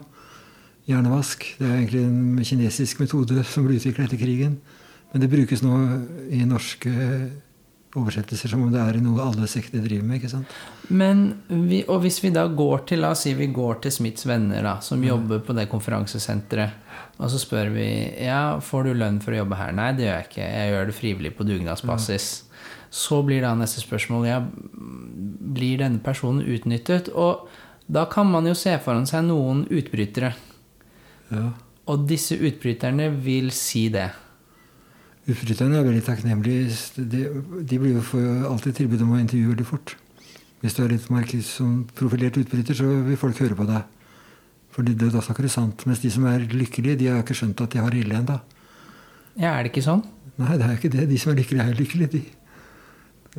[0.88, 1.46] Hjernevask.
[1.60, 4.58] Det er egentlig en kinesisk metode som ble utvikla etter krigen.
[5.14, 5.74] Men det brukes nå
[6.32, 6.92] i norske
[8.00, 10.20] oversettelser som om det er noe alle sekter driver med.
[10.20, 10.54] ikke sant?
[10.90, 14.26] Men vi, og hvis vi da går til La oss si vi går til Smiths
[14.30, 16.80] venner, da, som jobber på det konferansesenteret,
[17.22, 17.88] og så spør vi
[18.26, 19.76] ja, får du lønn for å jobbe her.
[19.78, 20.48] Nei, det gjør jeg ikke.
[20.48, 22.32] Jeg gjør det frivillig på dugnadsbasis.
[22.94, 24.40] Så blir da neste spørsmål ja,
[25.54, 27.12] blir denne personen utnyttet?
[27.14, 27.46] Og
[27.86, 30.34] da kan man jo se foran seg noen utbrytere.
[31.34, 31.46] Ja.
[31.92, 34.10] Og disse utbryterne vil si det.
[35.24, 36.74] Utbryterne er veldig takknemlige.
[37.00, 37.22] De,
[37.64, 39.94] de blir jo får alltid tilbud om å intervjue veldig fort.
[40.64, 43.86] Hvis du er litt marked, som profilert utbryter, så vil folk høre på deg.
[44.76, 45.86] Fordi det, da snakker du sant.
[45.88, 48.38] Mens de som er lykkelige, de har ikke skjønt at de har ille ennå.
[49.40, 50.04] Ja, er det ikke sånn?
[50.40, 51.08] Nei, det er ikke det.
[51.12, 52.24] De som er lykkelige, er lykkelige, de.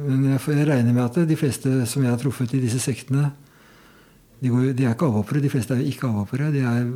[0.04, 2.80] Men jeg, får- jeg regner med at de fleste som jeg har truffet i disse
[2.82, 3.28] sektene,
[4.40, 5.42] de, går, de er ikke avhoppere.
[5.44, 6.48] De fleste er ikke avhoppere.
[6.54, 6.88] De er,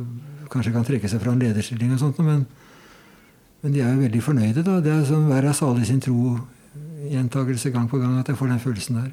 [0.51, 2.43] kanskje kan trekke seg fra en lederstilling og sånt, men,
[3.63, 4.63] men de er jo veldig fornøyde.
[4.63, 4.79] da.
[4.79, 6.37] Det er sånn hver er salig sin tro.
[7.09, 9.11] Gjentagelse gang på gang at jeg får den følelsen der.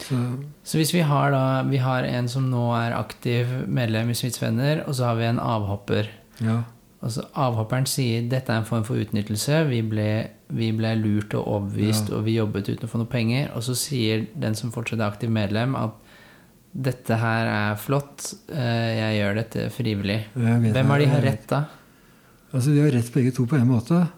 [0.00, 0.16] Så
[0.64, 4.40] Så hvis vi har da Vi har en som nå er aktiv medlem i Smiths
[4.42, 6.08] venner, og så har vi en avhopper.
[6.40, 6.62] ja.
[7.02, 9.62] Altså, avhopperen sier dette er en form for utnyttelse.
[9.70, 12.16] Vi ble, vi ble lurt og overbevist, Ja.
[12.18, 13.48] og vi jobbet uten å få noe penger.
[13.56, 15.92] Og så sier den som fortsatt er aktiv medlem, at
[16.76, 20.18] dette her er flott, eh, jeg gjør dette frivillig.
[20.36, 21.64] Hvem har de har rett da?
[22.52, 24.08] Altså, De har rett begge to på en måte.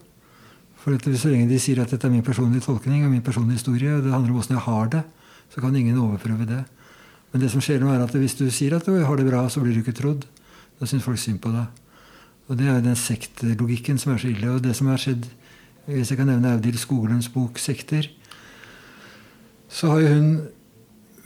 [0.83, 3.95] For Så lenge de sier at dette er min personlige tolkning og min personlige historie,
[3.95, 5.03] og det handler om åssen jeg har det,
[5.49, 6.63] så kan ingen overprøve det.
[7.31, 9.47] Men det som skjer nå er at hvis du sier at du har det bra,
[9.49, 10.25] så blir du ikke trodd.
[10.79, 11.65] Da syns folk synd på deg.
[12.49, 14.49] Og det er jo den sektlogikken som er så ille.
[14.51, 15.23] Og det som har skjedd,
[15.87, 18.09] hvis jeg kan nevne Audhild Skoglunds bok 'Sekter',
[19.69, 20.41] så har jo hun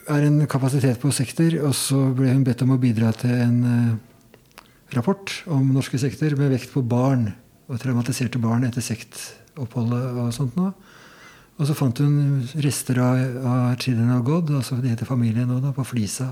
[0.08, 3.58] er en kapasitet på sekter, og så ble hun bedt om å bidra til en
[3.67, 3.96] eh,
[4.95, 7.32] rapport om norske sekter med vekt på barn
[7.67, 10.71] og traumatiserte barn etter sektoppholdet og sånt noe.
[11.58, 15.58] Og så fant hun rester av, av Children of God, altså det heter familien nå,
[15.63, 16.32] da, på Flisa.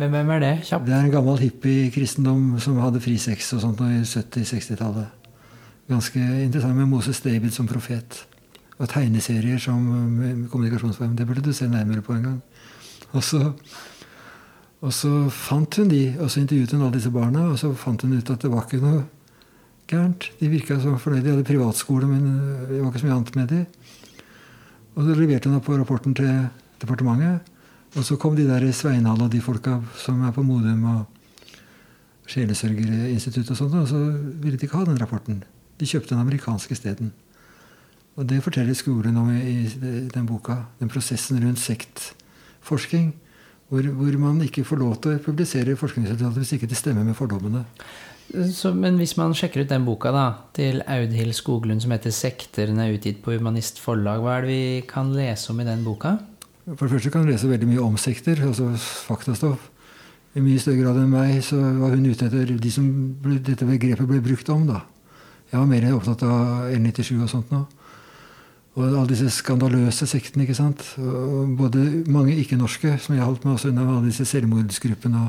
[0.00, 0.52] Men hvem er det?
[0.70, 0.86] Kjapt.
[0.86, 5.18] Det er en gammel hippie-kristendom som hadde fri sex og sånt nå i 70-60-tallet.
[5.90, 8.22] Ganske interessant med Moses David som profet.
[8.80, 9.82] Og tegneserier som
[10.48, 11.12] kommunikasjonsform.
[11.18, 12.38] Det burde du se nærmere på en gang.
[13.12, 13.42] Og så,
[14.80, 18.00] og så fant hun de, og så intervjuet hun alle disse barna, og så fant
[18.04, 19.02] hun ut at det var ikke noe
[19.90, 20.30] gærent.
[20.40, 21.26] De virka så fornøyde.
[21.26, 22.24] De hadde privatskole, men
[22.70, 23.60] det var ikke så mye annet med de.
[24.96, 26.30] Og så leverte hun opp på rapporten til
[26.80, 27.48] departementet.
[27.98, 31.06] Og så kom de der Sveinhall og de folka som er på Modum og
[32.30, 33.98] Sjelesørgerinstituttet og sånt, og så
[34.42, 35.42] ville de ikke ha den rapporten.
[35.80, 37.10] De kjøpte den amerikanske isteden.
[38.16, 39.66] Og det forteller skolen om i
[40.14, 40.62] den boka.
[40.78, 43.12] Den prosessen rundt sektforsking.
[43.70, 47.14] Hvor, hvor, man ikke får lov til å publisere forskningsresultater hvis ikke det stemmer med
[47.14, 47.64] fordommene.
[48.54, 52.66] Så, men hvis man sjekker ut den boka da, til Audhild Skoglund som heter 'Sekter',
[52.66, 55.84] den er utgitt på Humanist Forlag, hva er det vi kan lese om i den
[55.86, 56.18] boka?
[56.66, 59.70] For det første kan du lese veldig mye om sekter, altså faktastoff.
[60.34, 62.86] I mye større grad enn meg så var hun ute etter de som
[63.22, 64.66] ble, dette begrepet ble brukt om.
[64.68, 64.84] da.
[65.50, 67.64] Jeg var mer opptatt av L97 og sånt nå.
[68.78, 70.44] Og alle disse skandaløse sektene.
[70.46, 70.84] ikke sant?
[71.02, 75.24] Og både mange ikke-norske, som jeg holdt meg også unna, alle disse selvmordsgruppene.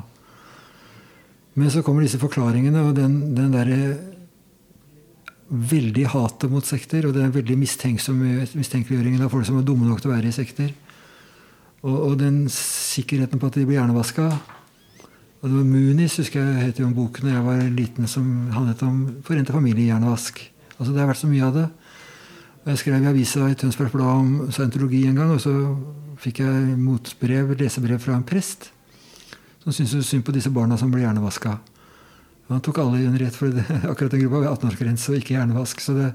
[1.57, 3.79] Men så kommer disse forklaringene, og den, den derre
[5.51, 10.11] veldig hatet mot sekter, og den veldig mistenkeliggjøringen av folk som er dumme nok til
[10.11, 10.71] å være i sekter.
[11.81, 14.29] Og, og den sikkerheten på at de blir hjernevaska.
[15.41, 18.25] Og det var Munis, husker jeg het jo en bok da jeg var liten, som
[18.53, 20.39] handlet om forente familiehjernevask.
[20.77, 21.67] Altså Det har vært så mye av det.
[22.61, 25.53] Jeg skrev i avisa i Tønsbergs Blad om scientologi en gang, og så
[26.21, 28.69] fikk jeg motbrev, lesebrev fra en prest
[29.63, 31.55] som syntes synd på disse barna som ble hjernevaska.
[32.51, 35.81] Han tok alle under ett, for det, akkurat den gruppa var 18-årsgrense og ikke hjernevask.
[35.97, 36.11] Det,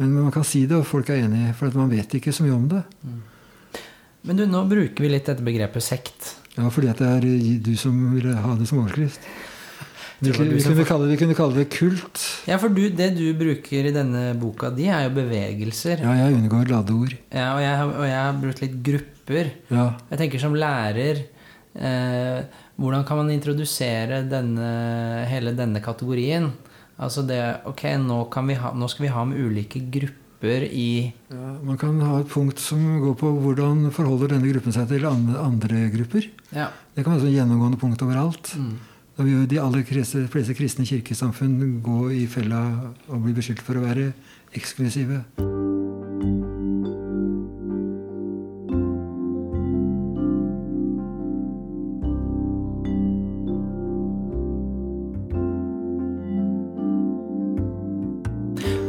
[0.00, 2.56] men, man kan si det, og folk er enige, for man vet ikke så mye
[2.56, 2.82] om det.
[3.06, 3.20] Mm.
[4.22, 6.34] Men du, nå bruker vi litt dette begrepet sekt.
[6.56, 7.26] Ja, fordi det er
[7.62, 9.22] du som ville ha det som overskrift.
[10.22, 12.20] Vi, vi, kunne kalle vi kunne kalle det kult.
[12.46, 16.04] Ja, for du, det du bruker i denne boka di, er jo bevegelser.
[16.04, 17.16] Ja, jeg unngår ladeord.
[17.34, 19.50] Ja, og jeg, og jeg har brukt litt grupper.
[19.72, 19.86] Ja.
[20.12, 21.24] Jeg tenker som lærer
[21.74, 24.68] eh, Hvordan kan man introdusere denne,
[25.30, 26.52] hele denne kategorien?
[27.02, 28.22] Altså det Ok, nå,
[28.62, 32.62] ha, nå skal vi ha med ulike grupper i ja, Man kan ha et punkt
[32.62, 36.30] som går på hvordan forholder denne gruppen seg til andre grupper.
[36.54, 36.70] Ja.
[36.94, 38.54] Det kan være et gjennomgående punkt overalt.
[38.58, 38.91] Mm.
[39.12, 42.62] Da vil jo de aller fleste kristne kirkesamfunn gå i fella
[43.12, 44.12] og bli beskyldt for å være
[44.56, 45.20] eksklusive.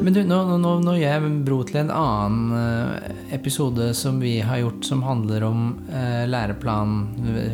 [0.03, 4.37] Men du, nå, nå, nå, gjør jeg bro til en annen eh, episode som vi
[4.43, 6.97] har gjort, som handler om eh, læreplan,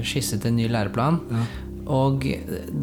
[0.02, 1.20] skisse til en ny læreplan.
[1.30, 1.44] Ja.
[1.89, 2.25] Og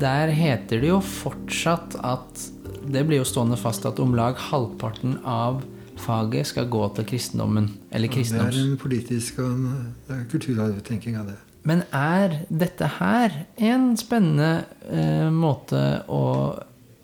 [0.01, 2.45] der heter det jo fortsatt at
[2.87, 5.63] Det blir jo stående fast at om lag halvparten av
[5.99, 7.71] faget skal gå til kristendommen.
[7.91, 8.55] Eller kristendoms...
[8.55, 11.37] det er en politisk og en kulturarvtenking av det.
[11.67, 16.23] Men er dette her en spennende eh, måte å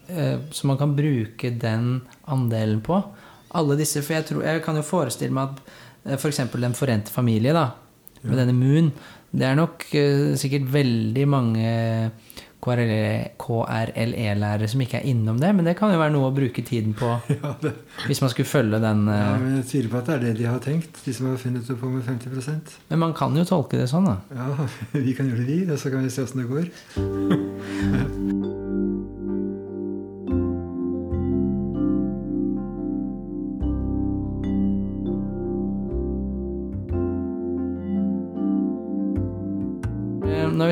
[0.06, 3.00] eh, Så man kan bruke den andelen på?
[3.58, 5.72] Alle disse, for jeg, tror, jeg kan jo forestille meg at
[6.06, 6.44] eh, f.eks.
[6.46, 7.72] For Den forente familie, da,
[8.26, 8.92] med denne Moon,
[9.32, 12.11] det er nok uh, sikkert veldig mange
[12.62, 16.94] KRLE-lærere som ikke er innom det, men det kan jo være noe å bruke tiden
[16.94, 17.72] på ja, det,
[18.06, 19.08] hvis man skulle følge den.
[19.11, 21.32] Uh, ja, men Jeg tviler på at det er det de har tenkt, de som
[21.32, 22.30] har funnet det på med 50
[22.92, 24.16] Men man kan jo tolke det sånn, da.
[24.30, 24.46] Ja,
[25.06, 26.66] vi kan gjøre det, vi, og så kan vi se åssen det går.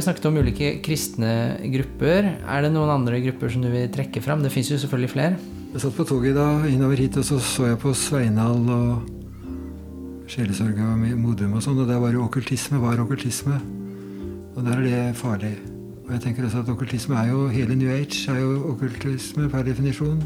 [0.00, 1.30] vi snakket om ulike kristne
[1.74, 2.28] grupper.
[2.48, 4.40] Er det noen andre grupper som du vil trekke fram?
[4.40, 5.36] Det fins jo selvfølgelig flere.
[5.74, 9.10] Jeg satt på toget da innover hit, og så så jeg på Sveinal og
[10.30, 13.58] sjelesorga og Modum og sånn, og der var det okkultisme var okkultisme.
[14.56, 15.52] Og der er det farlig.
[16.06, 19.66] Og jeg tenker også at okkultisme er jo Hele New Age er jo okkultisme per
[19.68, 20.22] definisjon.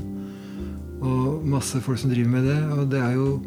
[1.03, 2.61] Og masse folk som driver med det.
[2.79, 3.41] Og det er jo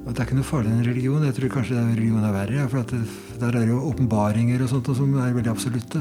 [0.00, 1.24] at det er ikke noe farlig enn religion.
[1.26, 2.66] Jeg tror kanskje religion er verre.
[2.72, 3.00] For det,
[3.40, 6.00] der er det jo åpenbaringer og sånt som er veldig absolutte.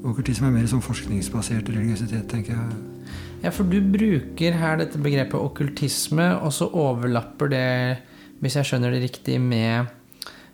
[0.00, 3.14] Okkultisme er mer sånn forskningsbasert religiøsitet, tenker jeg.
[3.40, 7.64] Ja, for du bruker her dette begrepet okkultisme, og så overlapper det,
[8.44, 9.88] hvis jeg skjønner det riktig, med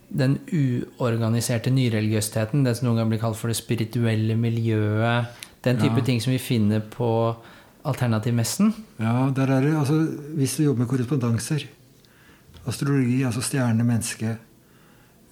[0.06, 2.62] den uorganiserte nyreligiøsiteten.
[2.62, 5.34] Det som noen ganger blir kalt for det spirituelle miljøet.
[5.66, 6.06] Den type ja.
[6.06, 7.10] ting som vi finner på
[7.86, 8.70] alternativmessen.
[9.02, 9.98] Ja, der er det, altså,
[10.38, 11.66] hvis du jobber med korrespondanser
[12.66, 14.36] Astrologi, altså stjerne, menneske,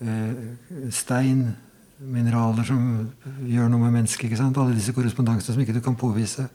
[0.00, 1.48] eh, stein,
[2.04, 2.80] mineraler som
[3.46, 4.28] gjør noe med mennesket.
[4.28, 4.58] ikke sant?
[4.58, 6.48] Alle disse korrespondansene som ikke du kan påvise.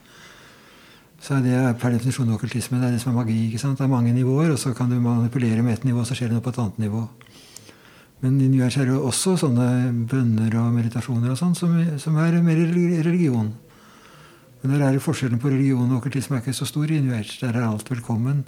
[1.19, 2.79] Så er det per definisjon okkultisme.
[2.79, 3.47] Det er det som er magi.
[3.47, 3.77] ikke sant?
[3.77, 6.37] Det er mange nivåer, og så kan du manipulere med ett nivå, så skjer det
[6.37, 7.07] noe på et annet nivå.
[8.21, 12.17] Men i New Age er det også sånne bønner og meditasjoner og sånn som, som,
[12.19, 12.57] er mer
[13.03, 13.53] religion.
[14.61, 17.39] Men der er forskjellen på religion og okkultisme er ikke så stor i New Age.
[17.39, 18.43] Der er alt velkommen.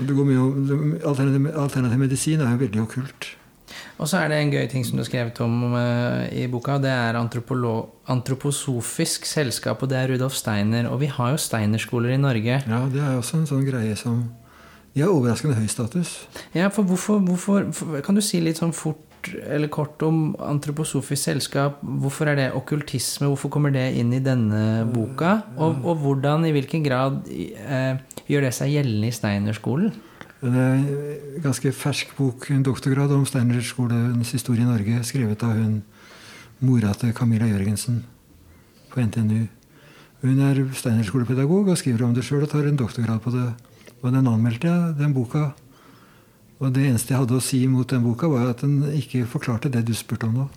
[0.00, 3.22] Det går mye om, alternativ, alternativ medisin er jo veldig okkult.
[4.00, 6.78] Og så er det en gøy ting som du har skrevet om uh, i boka.
[6.80, 10.88] Det er antroposofisk selskap, og det er Rudolf Steiner.
[10.88, 12.62] Og vi har jo Steiner-skoler i Norge.
[12.64, 14.16] Ja, det er også en sånn greie som
[14.94, 16.26] De har overraskende høy status.
[16.54, 17.70] Ja, for hvorfor, hvorfor
[18.02, 21.80] Kan du si litt sånn fort eller kort om antroposofisk selskap?
[21.82, 23.28] Hvorfor er det okkultisme?
[23.28, 25.40] Hvorfor kommer det inn i denne boka?
[25.56, 29.92] Og, og hvordan, i hvilken grad eh, gjør det seg gjeldende i Steiner-skolen?
[30.40, 35.52] Det er en ganske fersk bok, en doktorgrad om Steinerskolens historie i Norge, skrevet av
[35.58, 35.82] hun
[36.64, 38.04] mora til Camilla Jørgensen
[38.92, 39.42] på NTNU.
[40.20, 43.50] Hun er Steinerskolepedagog og skriver om det sjøl og tar en doktorgrad på det.
[44.00, 45.50] Og den anmeldte jeg, den boka.
[46.60, 49.72] Og det eneste jeg hadde å si mot den boka, var at den ikke forklarte
[49.72, 50.48] det du spurte om nå.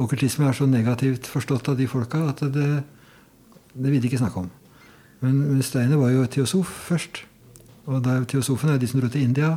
[0.00, 2.82] Okkultisme er så negativt forstått av de folka at det,
[3.72, 4.50] det vil de ikke snakke om.
[5.24, 7.22] Men Steiner var jo teosof først.
[7.88, 9.54] Og da Teosofene er de som dro til India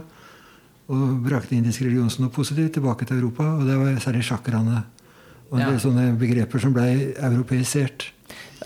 [0.87, 3.49] og brakte indisk religion som noe positivt tilbake til Europa.
[3.57, 4.83] Og det var særlig sjakraene.
[5.47, 5.71] Og ja.
[5.79, 8.09] sånne begreper som blei europeisert.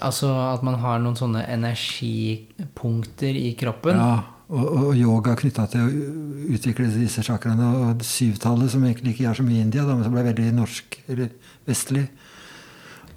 [0.02, 3.98] Altså at man har noen sånne energipunkter i kroppen?
[3.98, 7.72] Ja, og, og yoga knytta til å utvikle disse chakraene.
[7.82, 10.52] Og syvtallet, som egentlig ikke er så mye i India, da, men som ble veldig
[10.60, 11.32] norsk eller
[11.68, 12.08] vestlig.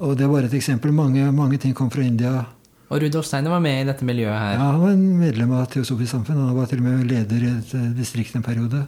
[0.00, 0.94] Og det bare et eksempel.
[0.94, 2.44] Mange, mange ting kom fra India
[2.92, 4.58] og Rudolf Steiner var med i dette miljøet her?
[4.58, 6.38] Ja, han var en medlem av Teosofisk Samfunn.
[6.38, 8.84] Han var til og med leder i et eh, distrikt en periode.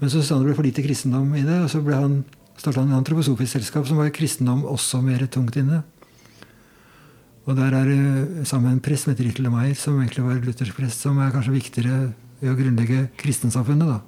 [0.00, 2.20] Men så sa han det ble for lite kristendom i det, og så ble han
[2.60, 5.82] starta han et antroposofisk selskap som var kristendom også mer tungt inne.
[7.48, 10.76] Og der er det sammen en prest som heter Ritle Meyer, som egentlig var luthersk
[10.76, 12.12] prest, som er kanskje viktigere
[12.44, 13.88] i å grunnlegge kristensamfunnet.
[13.88, 14.00] da.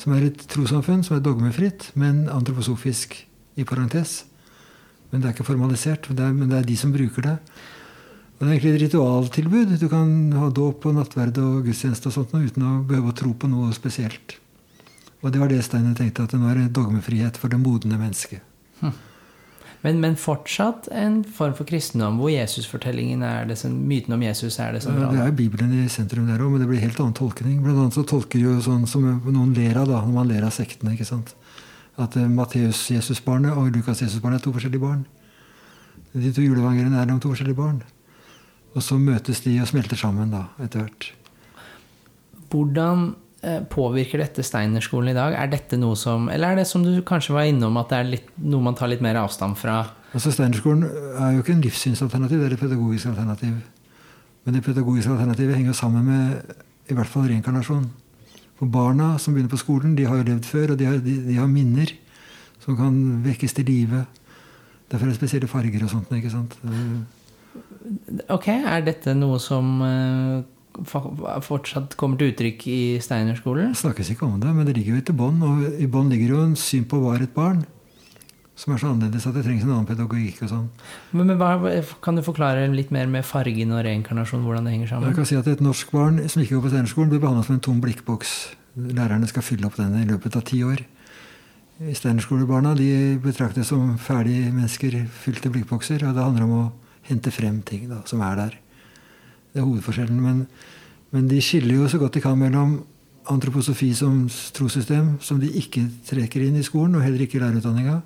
[0.00, 3.16] Som er et trossamfunn som er dogmefritt, men antroposofisk
[3.56, 4.24] i parentes.
[5.10, 7.38] Men det er ikke formalisert, det er, men det er de som bruker det.
[8.36, 9.78] Og Det er egentlig et ritualtilbud.
[9.80, 13.32] Du kan ha dåp og nattverd og gudstjeneste og sånt uten å behøve å tro
[13.32, 14.36] på noe spesielt.
[15.24, 18.44] Og det var det Steiner tenkte, at det er dogmefrihet for det modne mennesket.
[18.82, 18.92] Hm.
[19.86, 24.74] Men, men, fortsatt en form for kristendom hvor Jesusfortellingen er det, myten om Jesus er
[24.74, 25.12] det sentrale?
[25.14, 27.60] Ja, det er Bibelen i sentrum der òg, men det blir helt annen tolkning.
[27.62, 30.54] Blant annet så tolker jo sånn som noen ler av da, når man ler av
[30.56, 30.96] sektene.
[30.96, 31.36] ikke sant?
[32.02, 35.04] At uh, Matteus-Jesusbarnet og Lukas-Jesusbarnet er to forskjellige barn.
[36.16, 37.78] De to juleevangeliene er om to forskjellige barn.
[38.74, 41.12] Og så møtes de og smelter sammen da, etter hvert.
[42.50, 43.25] Hvordan eh,
[43.70, 45.36] påvirker dette Steinerskolen i dag?
[45.38, 48.10] Er dette noe som, Eller er det som du kanskje var innom, at det er
[48.16, 49.82] litt, noe man tar litt mer avstand fra?
[50.12, 53.54] Altså Steinerskolen er jo ikke en livssynsalternativ, det er et pedagogisk alternativ.
[54.46, 56.56] Men det pedagogiske alternativet henger sammen med
[56.90, 57.86] i hvert fall reinkarnasjon.
[58.56, 61.16] For barna som begynner på skolen, de har jo levd før, og de har, de,
[61.26, 61.92] de har minner
[62.62, 62.94] som kan
[63.26, 64.04] vekkes til live.
[64.90, 66.12] Derfor er det spesielle farger og sånt.
[66.14, 66.56] ikke sant?
[68.32, 70.42] Ok, er dette noe som uh,
[70.84, 73.72] fortsatt kommer til uttrykk i Steinerskolen?
[73.72, 75.40] Det snakkes ikke om det, men det ligger jo til bånn.
[75.46, 77.64] Og i bånn ligger jo en syn på hva er et barn.
[78.56, 80.38] Som er så annerledes at det trengs en annen pedagogikk.
[80.46, 80.68] og sånn.
[81.12, 84.44] Men, men hva, Kan du forklare litt mer med fargen og reinkarnasjon?
[84.46, 85.10] hvordan det henger sammen?
[85.10, 87.54] Jeg kan si at Et norsk barn som ikke går på Steinerskolen, blir behandlet som
[87.58, 88.32] en tom blikkboks.
[88.76, 90.80] Lærerne skal fylle opp denne i løpet av ti år.
[91.92, 96.00] Steinerskolebarna de betraktes som ferdige mennesker fylt i blikkbokser.
[96.08, 96.72] og Det handler om å
[97.10, 98.56] hente frem ting da, som er der.
[99.56, 100.18] Det er hovedforskjellen.
[100.20, 100.42] Men,
[101.14, 102.82] men, de skiller jo så godt de kan mellom
[103.32, 107.96] antroposofi som trossystem, som de ikke trekker inn i skolen, og heller ikke i lærerutdanninga,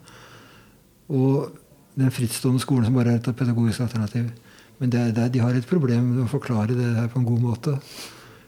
[1.10, 1.50] og
[1.98, 4.30] den frittstående skolen som bare er et pedagogisk alternativ.
[4.78, 7.42] Men det det de har et problem med å forklare det her på en god
[7.42, 7.76] måte.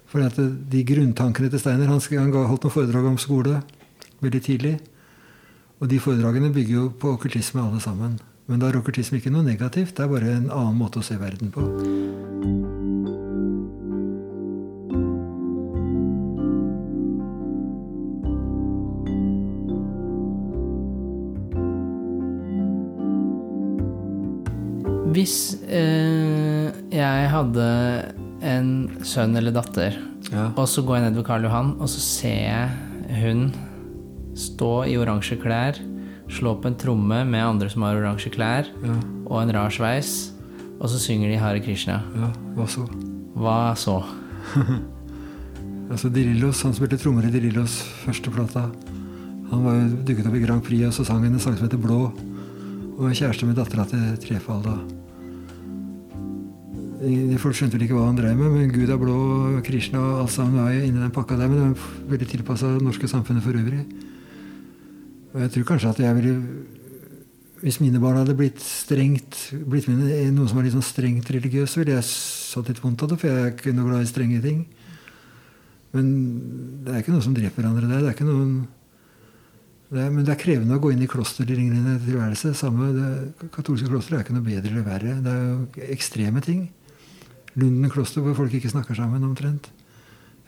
[0.06, 3.58] For at de grunntankene til Steiner Han, han holdt noen foredrag om skole
[4.22, 4.76] veldig tidlig.
[5.82, 8.20] Og de foredragene bygger jo på okkultisme, alle sammen.
[8.46, 11.18] Men da er okkultisme ikke noe negativt, det er bare en annen måte å se
[11.18, 11.66] verden på.
[25.22, 27.64] Hvis eh, jeg hadde
[28.42, 28.70] en
[29.06, 29.94] sønn eller datter,
[30.32, 30.48] ja.
[30.58, 33.44] og så går jeg ned ved Karl Johan, og så ser jeg hun
[34.34, 35.78] stå i oransje klær
[36.32, 38.96] slå på en tromme med andre som har oransje klær, ja.
[39.28, 40.32] og en rar sveis,
[40.80, 42.00] og så synger de Hare Krishna.
[42.18, 42.86] Ja, Hva så?
[43.38, 44.00] Hva så?
[45.92, 48.64] altså Dirillos, Han spilte trommer i Dirillos første plata.
[49.52, 51.78] Han var jo dukket opp i Grand Prix og så sang en sang som heter
[51.78, 52.08] Blå.
[52.96, 54.80] Og var kjæreste med dattera til Trefall da.
[57.42, 59.16] Folk skjønte vel ikke hva han drev med, men Gud er blå
[59.66, 61.50] Krishna og alt sammen var inni den pakka der.
[61.50, 63.80] Men det var veldig tilpassa det norske samfunnet for øvrig.
[65.32, 66.36] Og jeg tror kanskje at jeg ville
[67.62, 69.36] Hvis mine barn hadde blitt strengt
[69.70, 70.00] blitt med
[70.34, 73.30] noe som var litt sånn strengt religiøst, ville jeg satt litt vondt av det, for
[73.30, 74.64] jeg er ikke noe glad i strenge ting.
[75.94, 76.08] Men
[76.82, 78.02] det er ikke noe som dreper hverandre der.
[78.02, 78.56] Det er ikke noen
[79.92, 82.54] det men det er krevende å gå inn i klosterlignende tilværelse.
[82.56, 85.16] Samme, det, katolske klosteret er ikke noe bedre eller verre.
[85.20, 86.62] Det er jo ekstreme ting.
[87.60, 89.68] Lunden kloster hvor folk ikke snakker sammen omtrent.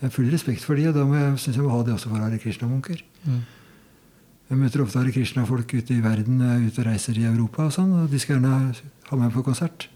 [0.01, 1.95] Jeg har full respekt for de, og da må jeg, synes jeg må ha det
[1.95, 3.03] også for Hare Krishna-munker.
[3.25, 3.43] Mm.
[4.51, 7.27] Jeg møter ofte Hare Krishna-folk ute i verden når jeg er ute og reiser i
[7.29, 8.75] Europa, og sånn, og de skal gjerne
[9.09, 9.89] ha meg på konsert.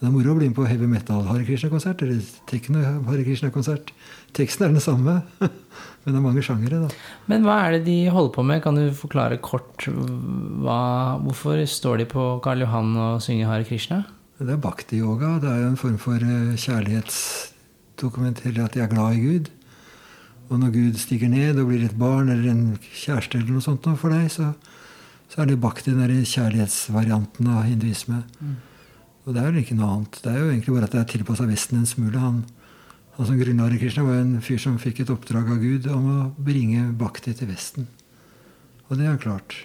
[0.00, 3.92] Det er moro å bli med på heavy metal Hare Krishna-konsert eller tekno Hare Krishna-konsert.
[4.36, 6.82] Teksten er den samme, men det er mange sjangere.
[6.86, 7.04] da.
[7.30, 8.60] Men hva er det de holder på med?
[8.64, 10.80] Kan du forklare kort hva,
[11.24, 14.04] hvorfor står de på Karl Johan og synger Hare Krishna?
[14.38, 15.38] Det er bhakti-yoga.
[15.42, 19.50] Det er jo en form for kjærlighetsdokument til at de er glad i Gud.
[20.50, 23.86] Og når Gud stiger ned og blir et barn eller en kjæreste eller noe sånt
[24.00, 24.52] for deg, så,
[25.30, 28.22] så er det bhakti, den der kjærlighetsvarianten av hinduisme.
[28.40, 28.56] Mm.
[29.24, 30.18] Og det er jo ikke noe annet.
[30.20, 32.18] Det er jo egentlig bare at det er tilpassa Vesten en smule.
[32.20, 32.42] Han,
[33.16, 36.18] han som grunnla Krishna, var en fyr som fikk et oppdrag av Gud om å
[36.36, 37.86] bringe bhakti til Vesten.
[38.90, 39.62] Og det er klart.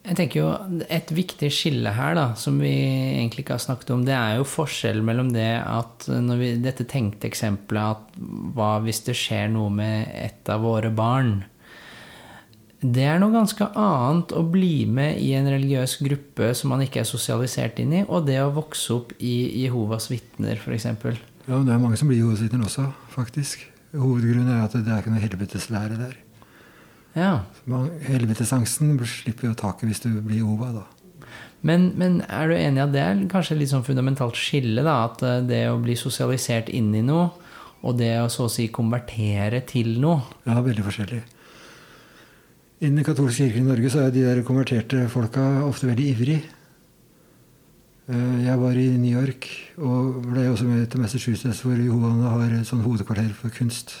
[0.00, 4.04] Jeg tenker jo Et viktig skille her, da, som vi egentlig ikke har snakket om,
[4.06, 8.20] det er jo forskjellen mellom det at når vi, dette tenkte eksempelet at
[8.56, 11.42] hva hvis det skjer noe med et av våre barn?
[12.80, 17.02] Det er noe ganske annet å bli med i en religiøs gruppe som man ikke
[17.02, 19.34] er sosialisert inn i, og det å vokse opp i
[19.66, 20.88] Jehovas vitner, f.eks.
[21.44, 23.68] Ja, det er mange som blir Jehovas vitner også, faktisk.
[23.92, 26.16] Hovedgrunnen er at det er ikke noe helveteslære der.
[27.16, 27.40] Ja.
[28.06, 30.86] Helvetesangsten slipper jo taket hvis du blir Jehova, da.
[31.66, 34.84] Men, men, er du enig i at det er kanskje litt sånn fundamentalt skille?
[34.86, 37.28] da, At eh, det å bli sosialisert inn i noe,
[37.84, 41.20] og det å så å si konvertere til noe Ja, veldig forskjellig.
[42.80, 46.38] Innen den katolske kirken i Norge så er de der konverterte folka ofte veldig ivrig.
[48.08, 52.56] Eh, jeg var i New York og ble også med til Massachusetts, hvor Johan har
[52.56, 54.00] et sånn hovedkvarter for kunst.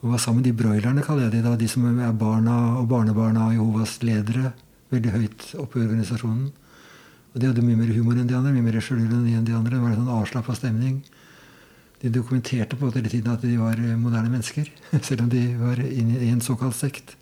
[0.00, 3.50] Og var sammen de broilerne, kaller jeg de da, de som er barna og barnebarna
[3.50, 4.54] av Jehovas ledere.
[4.90, 6.48] Veldig høyt oppe i organisasjonen.
[7.30, 9.76] Og de hadde mye mer humor enn de andre, mye mer sjølylende enn de andre.
[9.76, 11.02] Det var en sånn avslappa stemning.
[12.00, 14.70] De dokumenterte på hele tiden at de var moderne mennesker,
[15.06, 17.14] selv om de var i en såkalt sekt.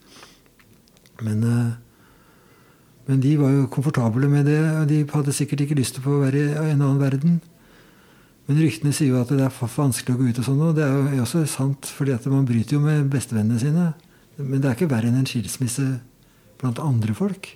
[1.20, 1.72] Men, eh,
[3.08, 6.20] men, de var jo komfortable med det, og de hadde sikkert ikke lyst til å
[6.22, 7.40] være i en annen verden.
[8.48, 10.86] Men ryktene sier jo at det er vanskelig å gå ut og sånn, og det
[10.86, 13.90] er jo også sant, fordi at man bryter jo med bestevennene sine.
[14.40, 15.84] Men det er ikke verre enn en skilsmisse
[16.58, 17.50] blant andre folk.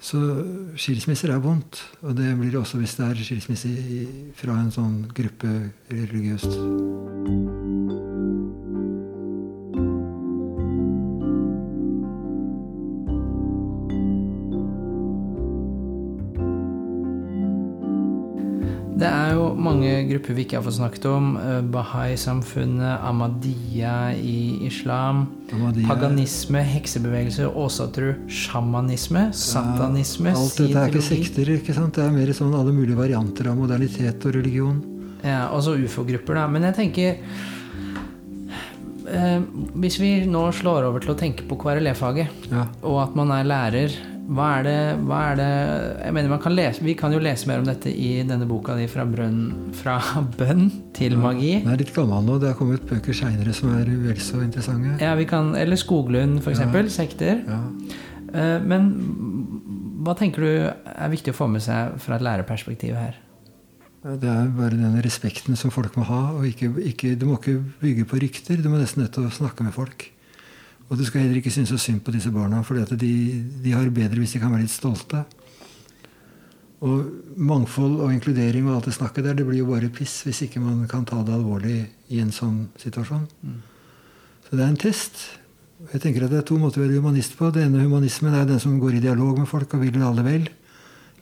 [0.00, 0.22] Så
[0.78, 3.74] skilsmisser er vondt, og det blir det også hvis det er skilsmisse
[4.38, 5.58] fra en sånn gruppe
[5.90, 8.06] religiøst.
[18.98, 21.26] Det er jo mange grupper vi ikke har fått snakket om.
[21.38, 25.86] Eh, Bahai-samfunnet, Ahmadiyya i islam, Ahmadiyya.
[25.86, 31.52] paganisme, heksebevegelse, åsatru, sjamanisme, satanisme ja, Alt dette er ikke sekter.
[31.54, 31.94] ikke sant?
[31.94, 34.82] Det er mer sånn alle mulige varianter av modernitet og religion.
[35.22, 36.46] Ja, Også ufo-grupper, da.
[36.50, 37.16] Men jeg tenker
[39.08, 39.40] eh,
[39.78, 42.66] Hvis vi nå slår over til å tenke på KRLE-faget, ja.
[42.82, 43.94] og at man er lærer
[44.28, 45.52] hva er, det, hva er det,
[46.04, 48.84] Jeg mener kan lese, Vi kan jo lese mer om dette i denne boka di
[48.90, 49.96] fra, brønn, fra
[50.40, 50.66] bønn
[50.96, 51.54] til magi.
[51.62, 52.36] Den er litt gammel nå.
[52.42, 54.98] Det har kommet bøker seinere som er vel så interessante.
[55.00, 56.60] Ja, vi kan, Eller Skoglund, f.eks.
[56.60, 56.84] Ja.
[56.92, 57.40] Sekter.
[57.48, 57.62] Ja.
[58.28, 58.90] Eh, men
[60.04, 63.16] hva tenker du er viktig å få med seg fra et lærerperspektiv her?
[63.98, 66.20] Det er bare den respekten som folk må ha.
[66.36, 68.60] og ikke, ikke, Du må ikke bygge på rykter.
[68.60, 70.10] Du må nesten nødt til å snakke med folk.
[70.88, 73.16] Og du skal heller ikke synes så synd på disse barna, for de,
[73.62, 75.24] de, har bedre hvis de kan være litt stolte.
[76.80, 80.44] Og mangfold og inkludering og alt det snakket der, det blir jo bare piss hvis
[80.46, 81.82] ikke man kan ta det alvorlig
[82.14, 83.26] i en sånn situasjon.
[83.42, 83.58] Mm.
[84.46, 85.20] Så det er en test.
[85.92, 87.50] Jeg tenker at Det er to måter å være humanist på.
[87.52, 90.48] Det ene humanismen er den som går i dialog med folk og vil alle vel.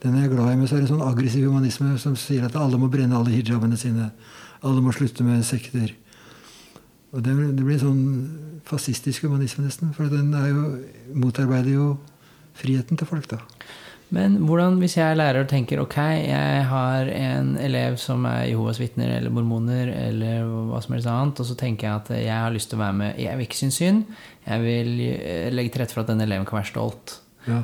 [0.03, 0.57] Den er jeg glad i.
[0.61, 3.35] Men så er det en sånn aggressiv humanisme som sier at alle må brenne alle
[3.35, 4.13] hijabene sine.
[4.63, 5.97] Alle må slutte med sekter.
[7.15, 8.03] Og det, det blir sånn
[8.67, 9.93] fascistisk humanisme, nesten.
[9.97, 10.69] For den jo,
[11.15, 11.91] motarbeider jo
[12.57, 13.43] friheten til folk, da.
[14.15, 15.97] Men hvordan, hvis jeg er lærer og tenker ok,
[16.29, 21.43] jeg har en elev som er Jehovas vitner eller mormoner eller hva som helst annet,
[21.43, 23.59] og så tenker jeg at jeg har lyst til å være med Jeg vil ikke
[23.65, 24.05] synes synd.
[24.47, 27.19] Jeg vil eh, legge til rette for at den eleven kan være stolt.
[27.47, 27.63] Ja.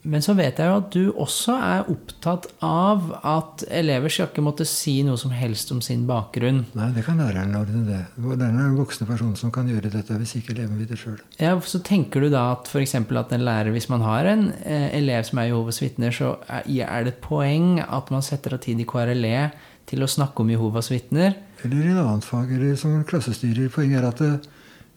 [0.00, 4.30] Eh, men så vet jeg jo at du også er opptatt av at elever skal
[4.30, 6.64] ikke måtte si noe som helst om sin bakgrunn.
[6.78, 8.00] Nei, det kan læreren ordne det.
[8.16, 11.18] Læreren er en voksne person som kan gjøre dette hvis ikke eleven vil det sjøl.
[11.40, 12.96] Ja, så tenker du da at f.eks.
[12.96, 17.04] at en lærer, hvis man har en eh, elev som er Jehovas vitner, så er
[17.04, 19.50] det et poeng at man setter av tid i KRLE
[19.90, 21.36] til å snakke om Jehovas vitner.
[21.64, 23.70] Eller i et annet fag, eller som klassestyrer.
[23.74, 24.32] Poenget er at det,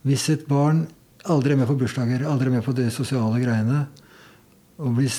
[0.08, 0.86] hvis et barn
[1.32, 3.86] aldri er med på bursdager, aldri er med på de sosiale greiene,
[4.82, 5.10] og blir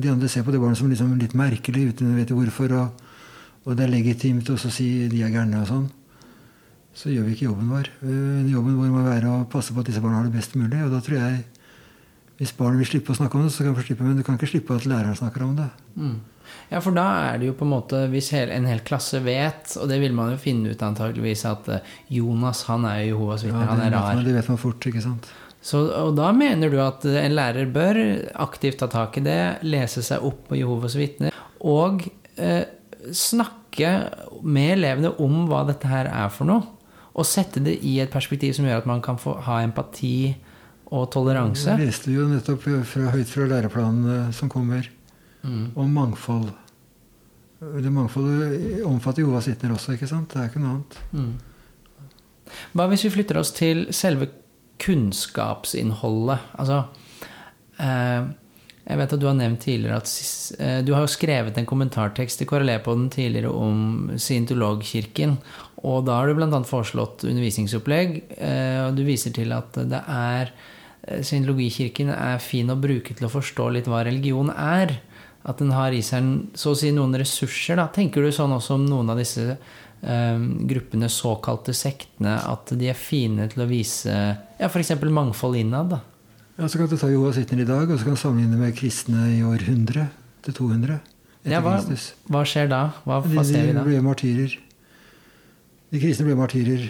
[0.00, 3.04] de andre ser på det barnet som liksom litt merkelig uten å vite hvorfor, og,
[3.66, 5.86] og det er legitimt å si de er gærne og sånn,
[6.98, 7.90] så gjør vi ikke jobben vår.
[8.02, 10.80] Eh, Jobben vår må være å passe på at disse barna har det best mulig.
[10.82, 11.44] Og da tror jeg
[12.40, 14.38] hvis barnet vil slippe å snakke om det, så kan du slippe, men du kan
[14.38, 15.68] ikke slippe at læreren snakker om det.
[15.94, 16.16] Mm.
[16.72, 19.88] Ja, for da er det jo på en måte Hvis en hel klasse vet, og
[19.90, 23.62] det vil man jo finne ut antageligvis, at eh, Jonas han er jo Jehovas vitne,
[23.62, 24.22] Ja, han er rar.
[24.24, 25.28] det vet man fort, ikke sant.
[25.60, 27.98] Så, og da mener du at en lærer bør
[28.40, 32.04] aktivt ta tak i det, lese seg opp på Jehovas vitner, og
[32.38, 32.62] eh,
[33.12, 33.90] snakke
[34.46, 36.62] med elevene om hva dette her er for noe.
[37.18, 40.36] Og sette det i et perspektiv som gjør at man kan få ha empati
[40.94, 41.74] og toleranse.
[41.74, 44.86] Jeg leste jo nettopp fra, høyt fra læreplanene som kommer,
[45.38, 45.68] Mm.
[45.78, 46.48] om mangfold.
[47.60, 50.32] Det Mangfoldet omfatter Jehovas vitner også, ikke sant?
[50.34, 50.96] Det er ikke noe annet.
[51.14, 51.36] Mm.
[52.74, 54.26] Hva hvis vi flytter oss til selve
[54.82, 56.50] kunnskapsinnholdet?
[56.58, 56.82] Altså
[57.82, 58.28] eh,
[58.88, 60.12] Jeg vet at du har nevnt tidligere at
[60.58, 65.36] eh, du har jo skrevet en kommentartekst i KRLE-podden tidligere om scientologkirken.
[65.86, 66.62] Og da har du bl.a.
[66.66, 68.18] foreslått undervisningsopplegg.
[68.38, 70.52] Eh, og du viser til at det er
[71.08, 74.90] Scientologikirken er fin å bruke til å forstå litt hva religion er.
[75.48, 76.26] At den har i seg
[76.58, 77.78] så å si noen ressurser.
[77.80, 77.86] Da.
[77.94, 79.54] Tenker du sånn også om noen av disse
[80.68, 84.18] gruppene, såkalte sektene, at de er fine til å vise
[84.58, 84.94] ja, f.eks.
[85.02, 85.90] mangfold innad?
[85.94, 86.00] da?
[86.58, 88.74] Ja, Så kan du ta Jehovas vitner i dag, og så kan du sammenligne med
[88.76, 90.08] kristne i år 100
[90.42, 91.76] til 200 etter Ja, hva,
[92.28, 92.80] hva skjer da?
[93.06, 93.84] Hva, hva ser vi da?
[93.84, 94.56] de ble martyrer.
[95.92, 96.88] De kristne ble martyrer.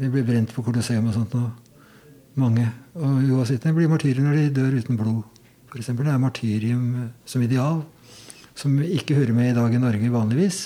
[0.00, 1.34] De ble brent på Colosseum og sånt.
[1.34, 2.66] Og mange.
[2.94, 5.24] Og Jehovas vitner blir martyrer når de dør uten blod.
[5.70, 6.84] For eksempel, det er martyrium
[7.24, 7.80] som ideal,
[8.58, 10.58] som ikke hører med i dag i Norge vanligvis,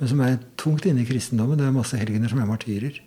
[0.00, 1.58] men som er tungt inne i kristendommen.
[1.58, 2.98] Det er masse helgener som er martyrer.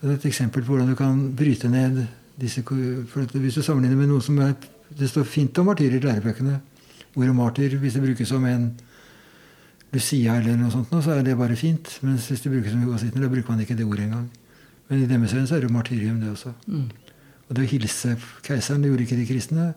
[0.00, 2.04] Det er et eksempel på hvordan du kan bryte ned
[2.40, 4.54] disse for Hvis du sammenligner med noe som er
[4.98, 6.60] Det står fint om martyrer i lærebøkene.
[7.16, 8.74] Ordet martyr, hvis det brukes som en
[9.94, 11.88] Lucia eller noe sånt, så er det bare fint.
[12.02, 14.28] Mens hvis det brukes som Jehovas vitner, da bruker man ikke det ordet engang.
[14.88, 16.52] Men i deres øyne så er det martyrium, det også.
[16.66, 16.88] Mm.
[17.48, 19.68] Og det å hilse keiseren, det gjorde ikke de kristne.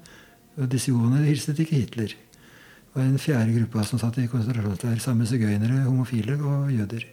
[0.57, 2.13] Og disse jovene hilset ikke Hitler.
[2.13, 7.05] Det var en fjerde gruppe som satt i konsentrasjonsleir sammen med sigøynere, homofile og jøder.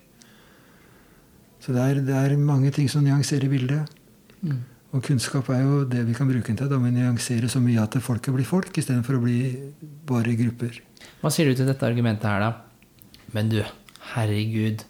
[1.65, 3.91] Så det er, det er mange ting som nyanserer bildet.
[4.45, 4.61] Mm.
[4.95, 6.69] Og kunnskap er jo det vi kan bruke den til.
[6.71, 9.39] Da må vi nyansere så mye at folket blir folk, istedenfor å bli
[10.07, 10.77] bare grupper.
[11.23, 13.31] Hva sier du til dette argumentet her, da?
[13.35, 13.62] Men du,
[14.12, 14.85] herregud.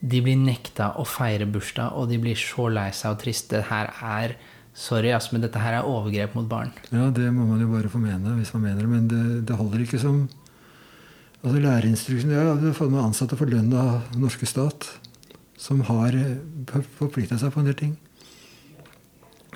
[0.00, 3.62] De blir nekta å feire bursdag, og de blir så lei seg og triste.
[3.70, 4.40] Her er
[4.80, 6.70] Sorry, ass, men dette her er overgrep mot barn.
[6.94, 8.90] Ja, det må man jo bare få mene, hvis man mener det.
[8.90, 10.22] Men det, det holder ikke som
[11.40, 14.84] Altså Lærerinstruksen Jeg har fått med ansatte for lønn av norske stat,
[15.60, 16.16] som har
[16.96, 17.98] forplikta seg på en del ting.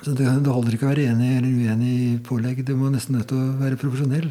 [0.03, 2.59] Så det, det holder ikke å være enig eller uenig i pålegg.
[2.67, 4.27] Du må nesten nødt til å være profesjonell.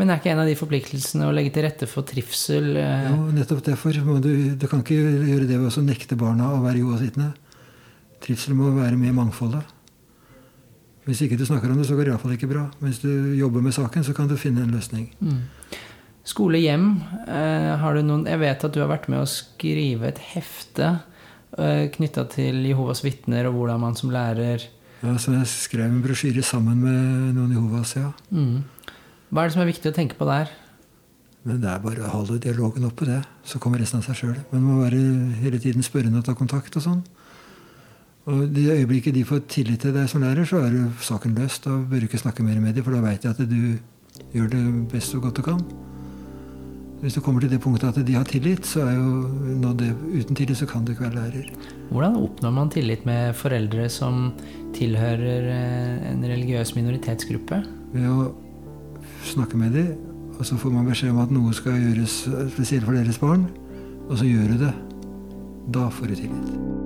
[0.00, 2.72] Men er ikke en av de forpliktelsene å legge til rette for trivsel?
[2.80, 6.62] eh, Jo, nettopp derfor du Du kan ikke gjøre det ved å nekte barna å
[6.64, 7.36] være jo og sittende.
[8.24, 9.62] Trivsel må være med i mangfoldet.
[11.06, 12.66] Hvis ikke du snakker om det, så går det iallfall ikke bra.
[12.80, 15.08] Men hvis du jobber med saken, så kan du finne en løsning.
[15.22, 15.40] Mm.
[16.24, 17.00] Skole hjem.
[17.26, 20.86] Eh, har du noen Jeg vet at du har vært med å skrive et hefte
[20.88, 21.11] eh,
[21.52, 24.68] knytta til Jehovas vitner og hvordan man som lærer
[25.02, 28.12] Ja, så jeg skrev en brosjyre sammen med noen Jehovas, ja.
[28.30, 28.62] mm.
[29.32, 30.52] Hva er det som er viktig å tenke på der?
[31.42, 33.18] Men det er bare å holde dialogen oppe, det.
[33.48, 34.36] Så kommer resten av seg sjøl.
[34.52, 35.00] Men man må være
[35.42, 37.00] hele tiden spørrende og ta kontakt og sånn.
[38.30, 41.64] Og det øyeblikket de får tillit til deg som lærer, så er saken løst.
[41.66, 44.52] Da bør du ikke snakke mer med dem, for da veit jeg at du gjør
[44.52, 45.64] det best så godt du kan.
[47.02, 49.88] Hvis du kommer til det punktet at de har tillit, så er jo nå det.
[50.14, 51.48] Uten tillit så kan du ikke være lærer.
[51.90, 54.28] Hvordan oppnår man tillit med foreldre som
[54.76, 57.58] tilhører eh, en religiøs minoritetsgruppe?
[57.96, 58.28] Ved å
[59.32, 59.90] snakke med dem,
[60.38, 62.22] og så får man beskjed om at noe skal gjøres
[62.54, 63.48] spesielt for deres barn,
[64.06, 64.72] og så gjør du det.
[65.74, 66.81] Da får du tillit.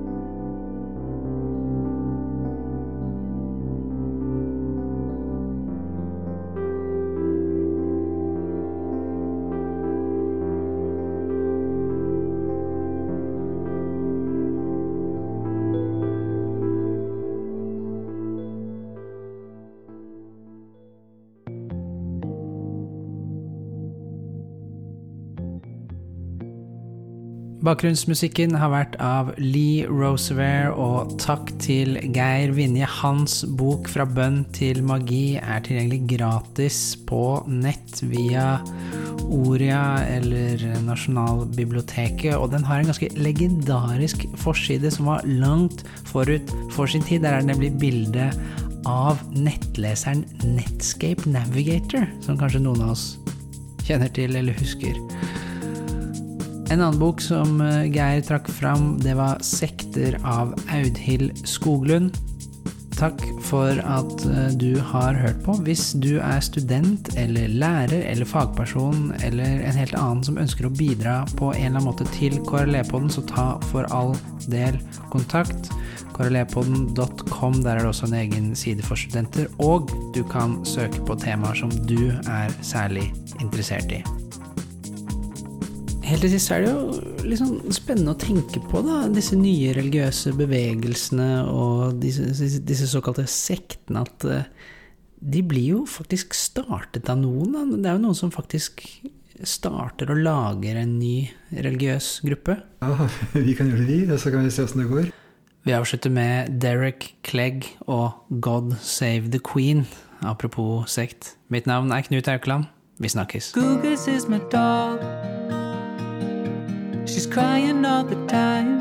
[27.66, 32.86] Bakgrunnsmusikken har vært av Lee Rosevere, og takk til Geir Vinje.
[33.00, 38.60] Hans bok 'Fra bønn til magi' er tilgjengelig gratis på nett via
[39.26, 46.86] Oria eller Nasjonalbiblioteket, og den har en ganske legendarisk forside som var langt forut for
[46.86, 47.22] sin tid.
[47.22, 48.30] Der er det nemlig bilde
[48.86, 53.18] av nettleseren Netscape Navigator, som kanskje noen av oss
[53.82, 54.94] kjenner til eller husker.
[56.70, 62.16] En annen bok som eh, Geir trakk fram, det var 'Sekter' av Audhild Skoglund.
[62.96, 65.54] Takk for at eh, du har hørt på.
[65.62, 70.72] Hvis du er student eller lærer eller fagperson eller en helt annen som ønsker å
[70.74, 74.16] bidra på en eller annen måte til KRLE-poden, så ta for all
[74.50, 74.80] del
[75.14, 75.70] kontakt.
[76.18, 79.46] KRLE-poden.com, der er det også en egen side for studenter.
[79.62, 84.02] Og du kan søke på temaer som du er særlig interessert i.
[86.06, 90.36] Helt til sist er det jo sånn spennende å tenke på da, disse nye religiøse
[90.38, 92.28] bevegelsene og disse,
[92.62, 94.44] disse såkalte sektene, at uh,
[95.18, 97.56] de blir jo faktisk startet av noen.
[97.56, 97.64] Da.
[97.74, 98.84] Det er jo noen som faktisk
[99.42, 102.60] starter og lager en ny religiøs gruppe.
[102.84, 103.10] Ja,
[103.48, 105.10] vi kan gjøre det, vi, og så kan vi se åssen det går.
[105.66, 109.88] Vi avslutter med Derek Clegg og God Save the Queen,
[110.22, 111.34] apropos sekt.
[111.50, 112.70] Mitt navn er Knut Haukeland.
[113.02, 113.56] Vi snakkes.
[113.58, 115.55] Google is my dog.
[117.16, 118.78] She's crying all the time.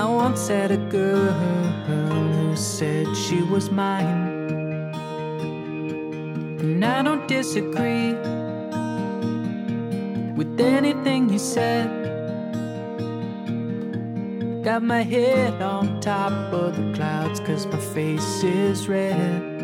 [0.00, 1.32] I once had a girl
[1.84, 4.32] who said she was mine.
[6.60, 8.14] And I don't disagree
[10.32, 11.90] with anything you said.
[14.64, 19.57] Got my head on top of the clouds, cause my face is red.